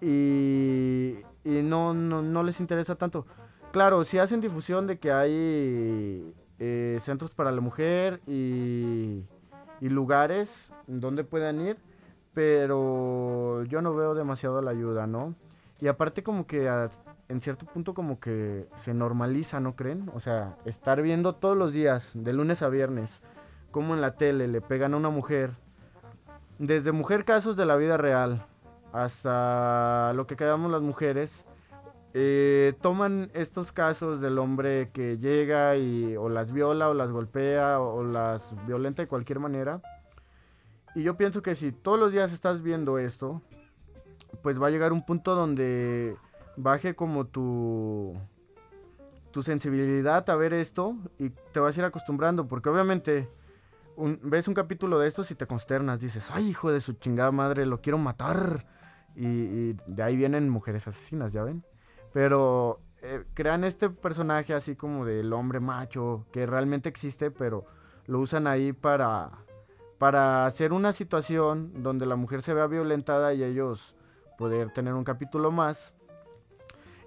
y, 0.00 1.18
y 1.44 1.62
no, 1.62 1.92
no, 1.92 2.22
no, 2.22 2.42
les 2.42 2.60
interesa 2.60 2.94
tanto. 2.94 3.26
Claro, 3.72 4.02
si 4.04 4.18
hacen 4.18 4.40
difusión 4.40 4.86
de 4.86 4.98
que 4.98 5.12
hay 5.12 6.34
eh, 6.58 6.96
centros 7.00 7.32
para 7.32 7.52
la 7.52 7.60
mujer 7.60 8.22
y, 8.26 9.26
y 9.82 9.88
lugares 9.90 10.72
donde 10.86 11.24
puedan 11.24 11.60
ir, 11.60 11.76
pero 12.32 13.64
yo 13.64 13.82
no 13.82 13.94
veo 13.94 14.14
demasiado 14.14 14.62
la 14.62 14.70
ayuda, 14.70 15.06
¿no? 15.06 15.34
Y 15.80 15.88
aparte 15.88 16.22
como 16.22 16.46
que 16.46 16.68
a, 16.68 16.88
en 17.28 17.40
cierto 17.40 17.66
punto 17.66 17.94
como 17.94 18.20
que 18.20 18.68
se 18.74 18.94
normaliza, 18.94 19.60
¿no 19.60 19.76
creen? 19.76 20.10
O 20.14 20.20
sea, 20.20 20.56
estar 20.64 21.02
viendo 21.02 21.34
todos 21.34 21.56
los 21.56 21.72
días, 21.72 22.12
de 22.14 22.32
lunes 22.32 22.62
a 22.62 22.68
viernes, 22.68 23.22
como 23.70 23.94
en 23.94 24.00
la 24.00 24.16
tele 24.16 24.48
le 24.48 24.60
pegan 24.60 24.94
a 24.94 24.96
una 24.96 25.10
mujer 25.10 25.52
desde 26.58 26.92
mujer 26.92 27.24
casos 27.24 27.56
de 27.56 27.66
la 27.66 27.76
vida 27.76 27.96
real 27.96 28.44
hasta 28.92 30.12
lo 30.14 30.26
que 30.26 30.36
quedamos 30.36 30.70
las 30.72 30.82
mujeres, 30.82 31.44
eh, 32.14 32.74
toman 32.80 33.30
estos 33.34 33.70
casos 33.70 34.20
del 34.20 34.38
hombre 34.38 34.90
que 34.92 35.18
llega 35.18 35.76
y 35.76 36.16
o 36.16 36.28
las 36.28 36.52
viola 36.52 36.88
o 36.88 36.94
las 36.94 37.12
golpea 37.12 37.80
o 37.80 38.02
las 38.02 38.54
violenta 38.66 39.02
de 39.02 39.08
cualquier 39.08 39.40
manera 39.40 39.82
Y 40.94 41.02
yo 41.02 41.18
pienso 41.18 41.42
que 41.42 41.54
si 41.54 41.70
todos 41.70 41.98
los 41.98 42.12
días 42.12 42.32
estás 42.32 42.62
viendo 42.62 42.98
esto, 42.98 43.42
pues 44.42 44.60
va 44.60 44.68
a 44.68 44.70
llegar 44.70 44.92
un 44.92 45.04
punto 45.04 45.34
donde 45.34 46.16
baje 46.56 46.94
como 46.94 47.26
tu 47.26 48.16
tu 49.30 49.42
sensibilidad 49.42 50.28
a 50.30 50.36
ver 50.36 50.52
esto 50.54 50.96
y 51.18 51.30
te 51.30 51.60
vas 51.60 51.76
a 51.76 51.80
ir 51.80 51.84
acostumbrando, 51.84 52.48
porque 52.48 52.68
obviamente 52.70 53.28
ves 54.22 54.48
un 54.48 54.54
capítulo 54.54 54.98
de 54.98 55.08
estos 55.08 55.30
y 55.30 55.34
te 55.34 55.46
consternas, 55.46 56.00
dices, 56.00 56.30
ay 56.32 56.48
hijo 56.48 56.72
de 56.72 56.80
su 56.80 56.94
chingada 56.94 57.30
madre, 57.30 57.66
lo 57.66 57.80
quiero 57.80 57.98
matar. 57.98 58.66
Y, 59.14 59.26
y 59.26 59.76
de 59.86 60.02
ahí 60.02 60.16
vienen 60.16 60.48
mujeres 60.48 60.86
asesinas, 60.86 61.32
¿ya 61.32 61.42
ven? 61.42 61.64
Pero 62.12 62.80
eh, 63.02 63.24
crean 63.34 63.64
este 63.64 63.90
personaje 63.90 64.54
así 64.54 64.76
como 64.76 65.04
del 65.04 65.32
hombre 65.32 65.60
macho, 65.60 66.26
que 66.32 66.46
realmente 66.46 66.88
existe, 66.88 67.30
pero 67.30 67.66
lo 68.06 68.20
usan 68.20 68.46
ahí 68.46 68.72
para, 68.72 69.30
para 69.98 70.46
hacer 70.46 70.72
una 70.72 70.92
situación 70.92 71.82
donde 71.82 72.06
la 72.06 72.16
mujer 72.16 72.42
se 72.42 72.54
vea 72.54 72.66
violentada 72.66 73.34
y 73.34 73.42
ellos 73.42 73.94
poder 74.38 74.72
tener 74.72 74.94
un 74.94 75.04
capítulo 75.04 75.50
más. 75.50 75.92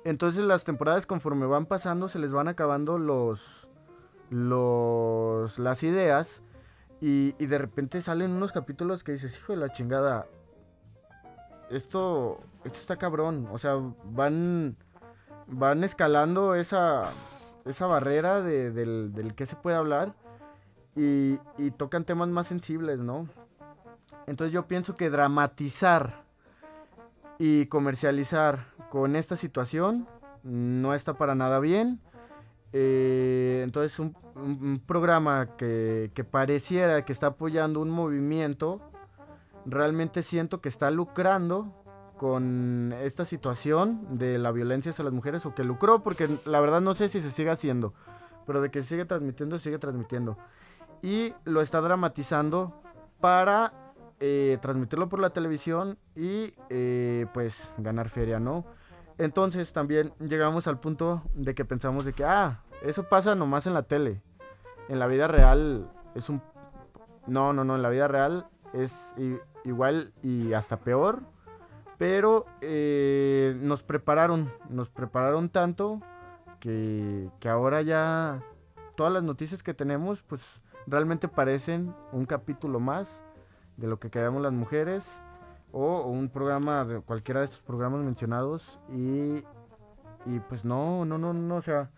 Entonces 0.04 0.44
las 0.44 0.64
temporadas 0.64 1.08
conforme 1.08 1.48
van 1.48 1.66
pasando 1.66 2.08
se 2.08 2.20
les 2.20 2.32
van 2.32 2.48
acabando 2.48 2.98
los, 3.00 3.68
los 4.30 5.58
las 5.60 5.84
ideas 5.84 6.42
y, 7.00 7.36
y 7.40 7.46
de 7.48 7.58
repente 7.58 8.02
salen 8.02 8.32
unos 8.32 8.52
capítulos 8.52 9.04
que 9.04 9.14
dices, 9.14 9.38
hijo 9.38 9.54
de 9.54 9.60
la 9.60 9.72
chingada, 9.72 10.28
esto, 11.70 12.40
esto 12.64 12.80
está 12.80 12.98
cabrón, 12.98 13.48
o 13.52 13.58
sea, 13.58 13.76
van, 14.06 14.76
van 15.48 15.84
escalando 15.84 16.56
esa, 16.56 17.06
esa 17.66 17.88
barrera 17.88 18.42
de- 18.42 18.72
del, 18.72 19.14
del 19.14 19.34
que 19.36 19.46
se 19.46 19.56
puede 19.56 19.78
hablar 19.78 20.14
y, 20.96 21.40
y 21.58 21.72
tocan 21.72 22.04
temas 22.04 22.28
más 22.28 22.48
sensibles, 22.48 23.00
¿no? 23.00 23.28
Entonces 24.28 24.52
yo 24.54 24.68
pienso 24.68 24.98
que 24.98 25.10
dramatizar 25.10 26.24
y 27.44 27.66
comercializar 27.66 28.68
con 28.92 29.16
esta 29.16 29.36
situación 29.36 30.08
no 30.44 30.94
está 30.94 31.16
para 31.18 31.34
nada 31.34 31.60
bien. 31.60 32.00
Eh, 32.72 33.62
entonces 33.64 33.98
un, 33.98 34.16
un- 34.36 34.80
programa 34.86 35.58
que, 35.58 36.12
que 36.14 36.24
pareciera 36.24 37.04
que 37.04 37.12
está 37.12 37.28
apoyando 37.28 37.80
un 37.82 37.90
movimiento, 37.90 38.80
realmente 39.66 40.22
siento 40.22 40.62
que 40.62 40.70
está 40.70 40.92
lucrando 40.92 41.74
con 42.18 42.94
esta 43.02 43.26
situación 43.26 44.20
de 44.20 44.38
la 44.38 44.52
violencia 44.52 44.92
hacia 44.92 45.04
las 45.04 45.14
mujeres 45.14 45.44
o 45.48 45.56
que 45.56 45.64
lucró, 45.64 46.04
porque 46.04 46.30
la 46.46 46.62
verdad 46.62 46.80
no 46.80 46.94
sé 46.94 47.10
si 47.10 47.22
se 47.22 47.32
sigue 47.32 47.50
haciendo, 47.50 47.96
pero 48.46 48.62
de 48.62 48.70
que 48.70 48.84
sigue 48.84 49.06
transmitiendo, 49.06 49.58
sigue 49.58 49.80
transmitiendo. 49.80 50.38
Y 51.02 51.34
lo 51.44 51.62
está 51.62 51.82
dramatizando 51.82 52.80
para 53.20 53.74
eh, 54.24 54.60
transmitirlo 54.62 55.10
por 55.10 55.20
la 55.20 55.32
televisión 55.32 55.98
y 56.16 56.54
eh, 56.70 57.26
pues 57.34 57.74
ganar 57.80 58.08
feria, 58.08 58.40
¿no? 58.40 58.66
Entonces 59.18 59.74
también 59.74 60.14
llegamos 60.20 60.68
al 60.68 60.80
punto 60.80 61.24
de 61.34 61.56
que 61.56 61.66
pensamos 61.66 62.06
de 62.06 62.14
que, 62.14 62.24
ah, 62.24 62.62
eso 62.84 63.10
pasa 63.10 63.34
nomás 63.34 63.66
en 63.66 63.74
la 63.74 63.82
tele. 63.82 64.22
En 64.90 65.00
la 65.00 65.08
vida 65.08 65.28
real 65.28 65.92
es 66.14 66.30
un... 66.30 66.40
No, 67.26 67.52
no, 67.52 67.64
no, 67.64 67.76
en 67.76 67.82
la 67.82 67.90
vida 67.90 68.08
real 68.08 68.48
es 68.74 69.16
igual 69.64 70.14
y 70.22 70.54
hasta 70.54 70.78
peor. 70.78 71.24
Pero 71.98 72.46
eh, 72.62 73.58
nos 73.60 73.82
prepararon, 73.82 74.54
nos 74.70 74.90
prepararon 74.90 75.50
tanto 75.50 76.00
que, 76.60 77.32
que 77.40 77.50
ahora 77.50 77.82
ya 77.82 78.44
todas 78.96 79.12
las 79.12 79.24
noticias 79.24 79.64
que 79.64 79.74
tenemos 79.74 80.22
pues 80.22 80.62
realmente 80.86 81.28
parecen 81.28 81.96
un 82.12 82.28
capítulo 82.28 82.80
más 82.80 83.24
de 83.78 83.88
lo 83.88 84.00
que 84.00 84.10
quedamos 84.10 84.42
las 84.42 84.54
mujeres 84.54 85.20
o, 85.72 86.02
un 86.02 86.30
programa 86.30 86.86
de 86.86 87.00
cualquiera 87.02 87.40
de 87.40 87.46
estos 87.46 87.62
programas 87.62 88.02
mencionados 88.02 88.80
y, 88.90 89.44
y 90.26 90.40
pues 90.50 90.66
no, 90.66 91.06
no, 91.06 91.18
no, 91.18 91.34
no, 91.34 91.56
o 91.56 91.62
sea, 91.62 91.90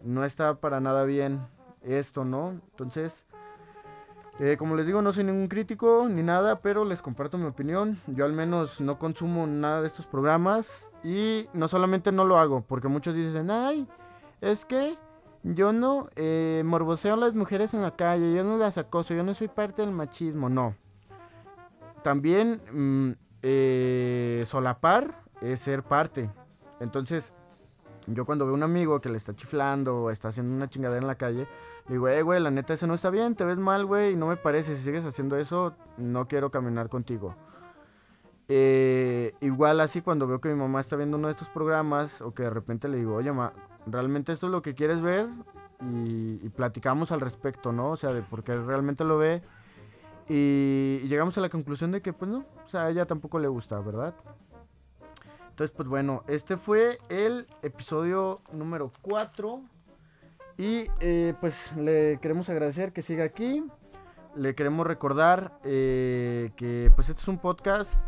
no 0.00 0.24
está 0.24 0.54
para 0.56 0.80
nada 0.80 1.04
bien 1.04 1.46
esto, 1.82 2.24
¿no? 2.24 2.50
Entonces, 2.50 3.26
eh, 4.40 4.56
como 4.58 4.74
les 4.74 4.86
digo, 4.86 5.00
no 5.00 5.12
soy 5.12 5.24
ningún 5.24 5.46
crítico 5.46 6.08
ni 6.10 6.22
nada, 6.22 6.60
pero 6.60 6.84
les 6.84 7.02
comparto 7.02 7.38
mi 7.38 7.46
opinión. 7.46 8.00
Yo 8.08 8.24
al 8.24 8.32
menos 8.32 8.80
no 8.80 8.98
consumo 8.98 9.46
nada 9.46 9.80
de 9.80 9.86
estos 9.86 10.06
programas 10.06 10.90
y 11.04 11.48
no 11.52 11.68
solamente 11.68 12.10
no 12.10 12.24
lo 12.24 12.38
hago, 12.38 12.62
porque 12.62 12.88
muchos 12.88 13.14
dicen, 13.14 13.50
ay, 13.50 13.86
es 14.40 14.64
que 14.64 14.96
yo 15.44 15.72
no 15.72 16.08
eh, 16.16 16.62
morboseo 16.64 17.14
a 17.14 17.18
las 17.18 17.34
mujeres 17.34 17.74
en 17.74 17.82
la 17.82 17.94
calle, 17.94 18.34
yo 18.34 18.42
no 18.42 18.56
las 18.56 18.76
acoso, 18.76 19.14
yo 19.14 19.22
no 19.22 19.34
soy 19.34 19.48
parte 19.48 19.82
del 19.82 19.92
machismo, 19.92 20.48
no. 20.48 20.74
También 22.04 22.60
mm, 22.70 23.12
eh, 23.40 24.44
solapar 24.46 25.22
es 25.40 25.58
ser 25.60 25.82
parte. 25.82 26.30
Entonces, 26.78 27.32
yo 28.06 28.26
cuando 28.26 28.44
veo 28.44 28.54
un 28.54 28.62
amigo 28.62 29.00
que 29.00 29.08
le 29.08 29.16
está 29.16 29.34
chiflando 29.34 30.02
o 30.02 30.10
está 30.10 30.28
haciendo 30.28 30.54
una 30.54 30.68
chingadera 30.68 31.00
en 31.00 31.06
la 31.06 31.14
calle, 31.14 31.48
le 31.88 31.94
digo, 31.94 32.06
eh, 32.08 32.20
güey, 32.20 32.42
la 32.42 32.50
neta, 32.50 32.74
eso 32.74 32.86
no 32.86 32.92
está 32.92 33.08
bien, 33.08 33.34
te 33.34 33.46
ves 33.46 33.56
mal, 33.56 33.86
güey, 33.86 34.12
y 34.12 34.16
no 34.16 34.26
me 34.26 34.36
parece, 34.36 34.76
si 34.76 34.82
sigues 34.82 35.06
haciendo 35.06 35.38
eso, 35.38 35.76
no 35.96 36.28
quiero 36.28 36.50
caminar 36.50 36.90
contigo. 36.90 37.34
Eh, 38.48 39.32
igual 39.40 39.80
así 39.80 40.02
cuando 40.02 40.26
veo 40.26 40.42
que 40.42 40.50
mi 40.50 40.56
mamá 40.56 40.80
está 40.80 40.96
viendo 40.96 41.16
uno 41.16 41.28
de 41.28 41.32
estos 41.32 41.48
programas 41.48 42.20
o 42.20 42.34
que 42.34 42.42
de 42.42 42.50
repente 42.50 42.86
le 42.86 42.98
digo, 42.98 43.14
oye, 43.14 43.32
ma, 43.32 43.54
¿realmente 43.86 44.30
esto 44.30 44.48
es 44.48 44.52
lo 44.52 44.60
que 44.60 44.74
quieres 44.74 45.00
ver? 45.00 45.26
Y, 45.80 46.38
y 46.42 46.50
platicamos 46.50 47.12
al 47.12 47.22
respecto, 47.22 47.72
¿no? 47.72 47.92
O 47.92 47.96
sea, 47.96 48.12
de 48.12 48.20
por 48.20 48.44
qué 48.44 48.54
realmente 48.58 49.04
lo 49.04 49.16
ve. 49.16 49.42
Y, 50.28 51.00
llegamos 51.06 51.36
a 51.38 51.40
la 51.40 51.48
conclusión 51.48 51.90
de 51.90 52.00
que, 52.00 52.12
pues 52.12 52.30
no, 52.30 52.44
o 52.64 52.68
sea, 52.68 52.84
a 52.84 52.90
ella 52.90 53.06
tampoco 53.06 53.38
le 53.38 53.48
gusta, 53.48 53.78
¿verdad? 53.80 54.14
Entonces, 55.50 55.74
pues 55.76 55.88
bueno, 55.88 56.24
este 56.26 56.56
fue 56.56 56.98
el 57.08 57.46
episodio 57.62 58.40
número 58.52 58.90
4. 59.02 59.62
Y 60.56 60.86
eh, 61.00 61.34
pues 61.40 61.72
le 61.76 62.18
queremos 62.20 62.48
agradecer 62.48 62.92
que 62.92 63.02
siga 63.02 63.24
aquí. 63.24 63.64
Le 64.34 64.54
queremos 64.54 64.86
recordar 64.86 65.58
eh, 65.62 66.50
que 66.56 66.90
pues 66.94 67.08
este 67.08 67.20
es 67.20 67.28
un 67.28 67.38
podcast 67.38 68.02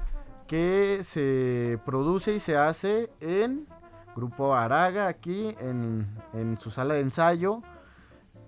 que 0.46 1.00
se 1.02 1.78
produce 1.84 2.34
y 2.34 2.40
se 2.40 2.56
hace 2.56 3.10
en 3.20 3.66
Grupo 4.14 4.54
Araga 4.54 5.08
aquí 5.08 5.54
en, 5.60 6.06
en 6.32 6.58
su 6.58 6.70
sala 6.70 6.94
de 6.94 7.00
ensayo. 7.00 7.62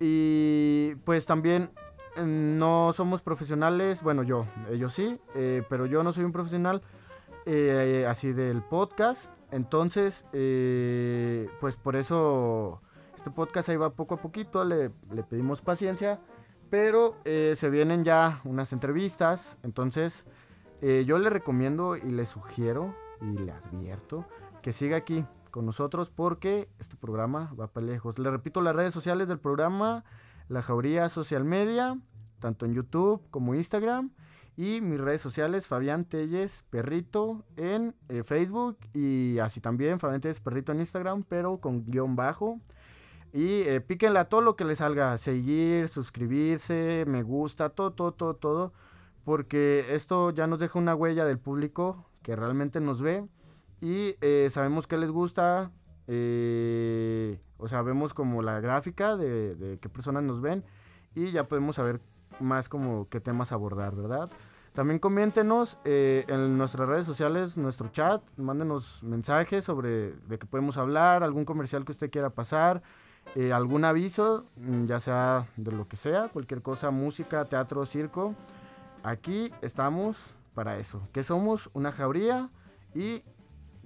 Y 0.01 0.95
pues 1.05 1.27
también 1.27 1.71
no 2.25 2.93
somos 2.93 3.23
profesionales, 3.23 4.03
bueno 4.03 4.23
yo, 4.23 4.47
ellos 4.71 4.93
sí, 4.93 5.21
eh, 5.35 5.63
pero 5.69 5.87
yo 5.87 6.03
no 6.03 6.13
soy 6.13 6.25
un 6.25 6.33
profesional 6.33 6.83
eh, 7.47 8.07
así 8.09 8.33
del 8.33 8.63
podcast. 8.63 9.33
Entonces, 9.51 10.27
eh, 10.33 11.49
pues 11.61 11.77
por 11.77 11.97
eso 11.97 12.83
este 13.17 13.31
podcast 13.31 13.69
ahí 13.71 13.77
va 13.77 13.91
poco 13.91 14.15
a 14.15 14.21
poquito, 14.21 14.65
le, 14.65 14.91
le 15.11 15.23
pedimos 15.23 15.63
paciencia, 15.63 16.21
pero 16.71 17.17
se 17.25 17.71
vienen 17.71 18.05
ya 18.05 18.43
unas 18.45 18.73
entrevistas, 18.75 19.59
entonces 19.63 20.27
yo 20.83 21.19
le 21.19 21.31
recomiendo 21.31 21.97
y 21.97 22.11
le 22.11 22.27
sugiero 22.27 22.95
y 23.23 23.39
le 23.39 23.53
advierto 23.53 24.27
que 24.61 24.73
siga 24.73 24.99
aquí 24.99 25.25
con 25.51 25.67
nosotros 25.67 26.11
porque 26.11 26.69
este 26.79 26.97
programa 26.97 27.53
va 27.59 27.69
para 27.69 27.87
lejos. 27.87 28.19
Le 28.19 28.31
repito 28.31 28.61
las 28.61 28.75
redes 28.75 28.95
sociales 28.95 29.29
del 29.29 29.39
programa, 29.39 30.05
La 30.49 30.63
Jauría 30.63 31.09
Social 31.09 31.45
Media, 31.45 31.99
tanto 32.39 32.67
en 32.67 32.75
YouTube 32.75 33.23
como 33.31 33.55
Instagram. 33.55 34.11
Y 34.57 34.81
mis 34.81 34.99
redes 34.99 35.21
sociales, 35.21 35.69
Fabián 35.69 36.05
Telles 36.05 36.65
Perrito 36.69 37.45
en 37.57 37.95
eh, 38.09 38.25
Facebook 38.25 38.77
y 38.93 39.39
así 39.39 39.61
también 39.61 40.01
Fabián 40.01 40.21
Telles 40.21 40.41
Perrito 40.41 40.73
en 40.73 40.81
Instagram, 40.81 41.23
pero 41.23 41.59
con 41.59 41.85
guion 41.85 42.17
bajo. 42.17 42.59
Y 43.33 43.63
eh, 43.67 43.81
todo 44.29 44.41
lo 44.41 44.57
que 44.57 44.65
les 44.65 44.79
salga, 44.79 45.17
seguir, 45.19 45.89
suscribirse, 45.89 47.05
me 47.07 47.23
gusta, 47.23 47.69
todo, 47.71 47.93
todo, 47.93 48.13
todo, 48.13 48.35
todo. 48.35 48.73
Porque 49.23 49.85
esto 49.91 50.31
ya 50.31 50.47
nos 50.47 50.59
deja 50.59 50.79
una 50.79 50.95
huella 50.95 51.25
del 51.25 51.39
público 51.39 52.11
que 52.23 52.35
realmente 52.35 52.81
nos 52.81 53.03
ve. 53.03 53.25
Y 53.81 54.17
eh, 54.23 54.49
sabemos 54.51 54.87
qué 54.87 54.97
les 54.97 55.11
gusta. 55.11 55.71
Eh, 56.09 57.41
o 57.59 57.69
sea, 57.69 57.83
vemos 57.83 58.13
como 58.15 58.43
la 58.43 58.61
gráfica 58.61 59.17
de, 59.17 59.55
de 59.55 59.79
qué 59.79 59.89
personas 59.89 60.25
nos 60.25 60.41
ven. 60.41 60.65
Y 61.15 61.31
ya 61.31 61.47
podemos 61.47 61.77
saber 61.77 62.01
más 62.41 62.69
como 62.69 63.09
qué 63.09 63.21
temas 63.21 63.53
abordar, 63.53 63.95
¿verdad? 63.95 64.31
También 64.73 65.01
coméntenos 65.01 65.79
eh, 65.85 66.25
en 66.29 66.57
nuestras 66.57 66.89
redes 66.89 67.05
sociales, 67.05 67.57
nuestro 67.57 67.89
chat, 67.89 68.23
mándenos 68.37 69.03
mensajes 69.03 69.65
sobre 69.65 70.13
de 70.13 70.39
qué 70.39 70.47
podemos 70.47 70.77
hablar, 70.77 71.25
algún 71.25 71.45
comercial 71.45 71.85
que 71.85 71.93
usted 71.93 72.11
quiera 72.11 72.31
pasar, 72.31 72.83
eh, 73.35 73.53
algún 73.53 73.85
aviso, 73.85 74.47
mm, 74.57 74.87
ya 74.87 75.01
sea 75.01 75.49
de 75.57 75.73
lo 75.73 75.89
que 75.89 75.97
sea, 75.97 76.29
cualquier 76.29 76.63
cosa, 76.63 76.93
música, 76.93 77.45
teatro, 77.47 77.85
circo. 77.87 78.37
Aquí 79.03 79.53
estamos 79.63 80.35
para 80.55 80.79
eso, 80.79 81.03
que 81.13 81.25
somos 81.25 81.71
una 81.73 81.91
jauría 81.91 82.51
y 82.95 83.25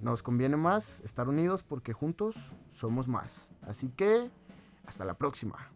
nos 0.03 0.21
conviene 0.21 0.57
más 0.57 0.99
estar 1.01 1.29
unidos 1.29 1.63
porque 1.63 1.93
juntos 1.93 2.35
somos 2.69 3.07
más. 3.07 3.51
Así 3.61 3.89
que, 3.89 4.29
hasta 4.85 5.05
la 5.05 5.13
próxima. 5.15 5.71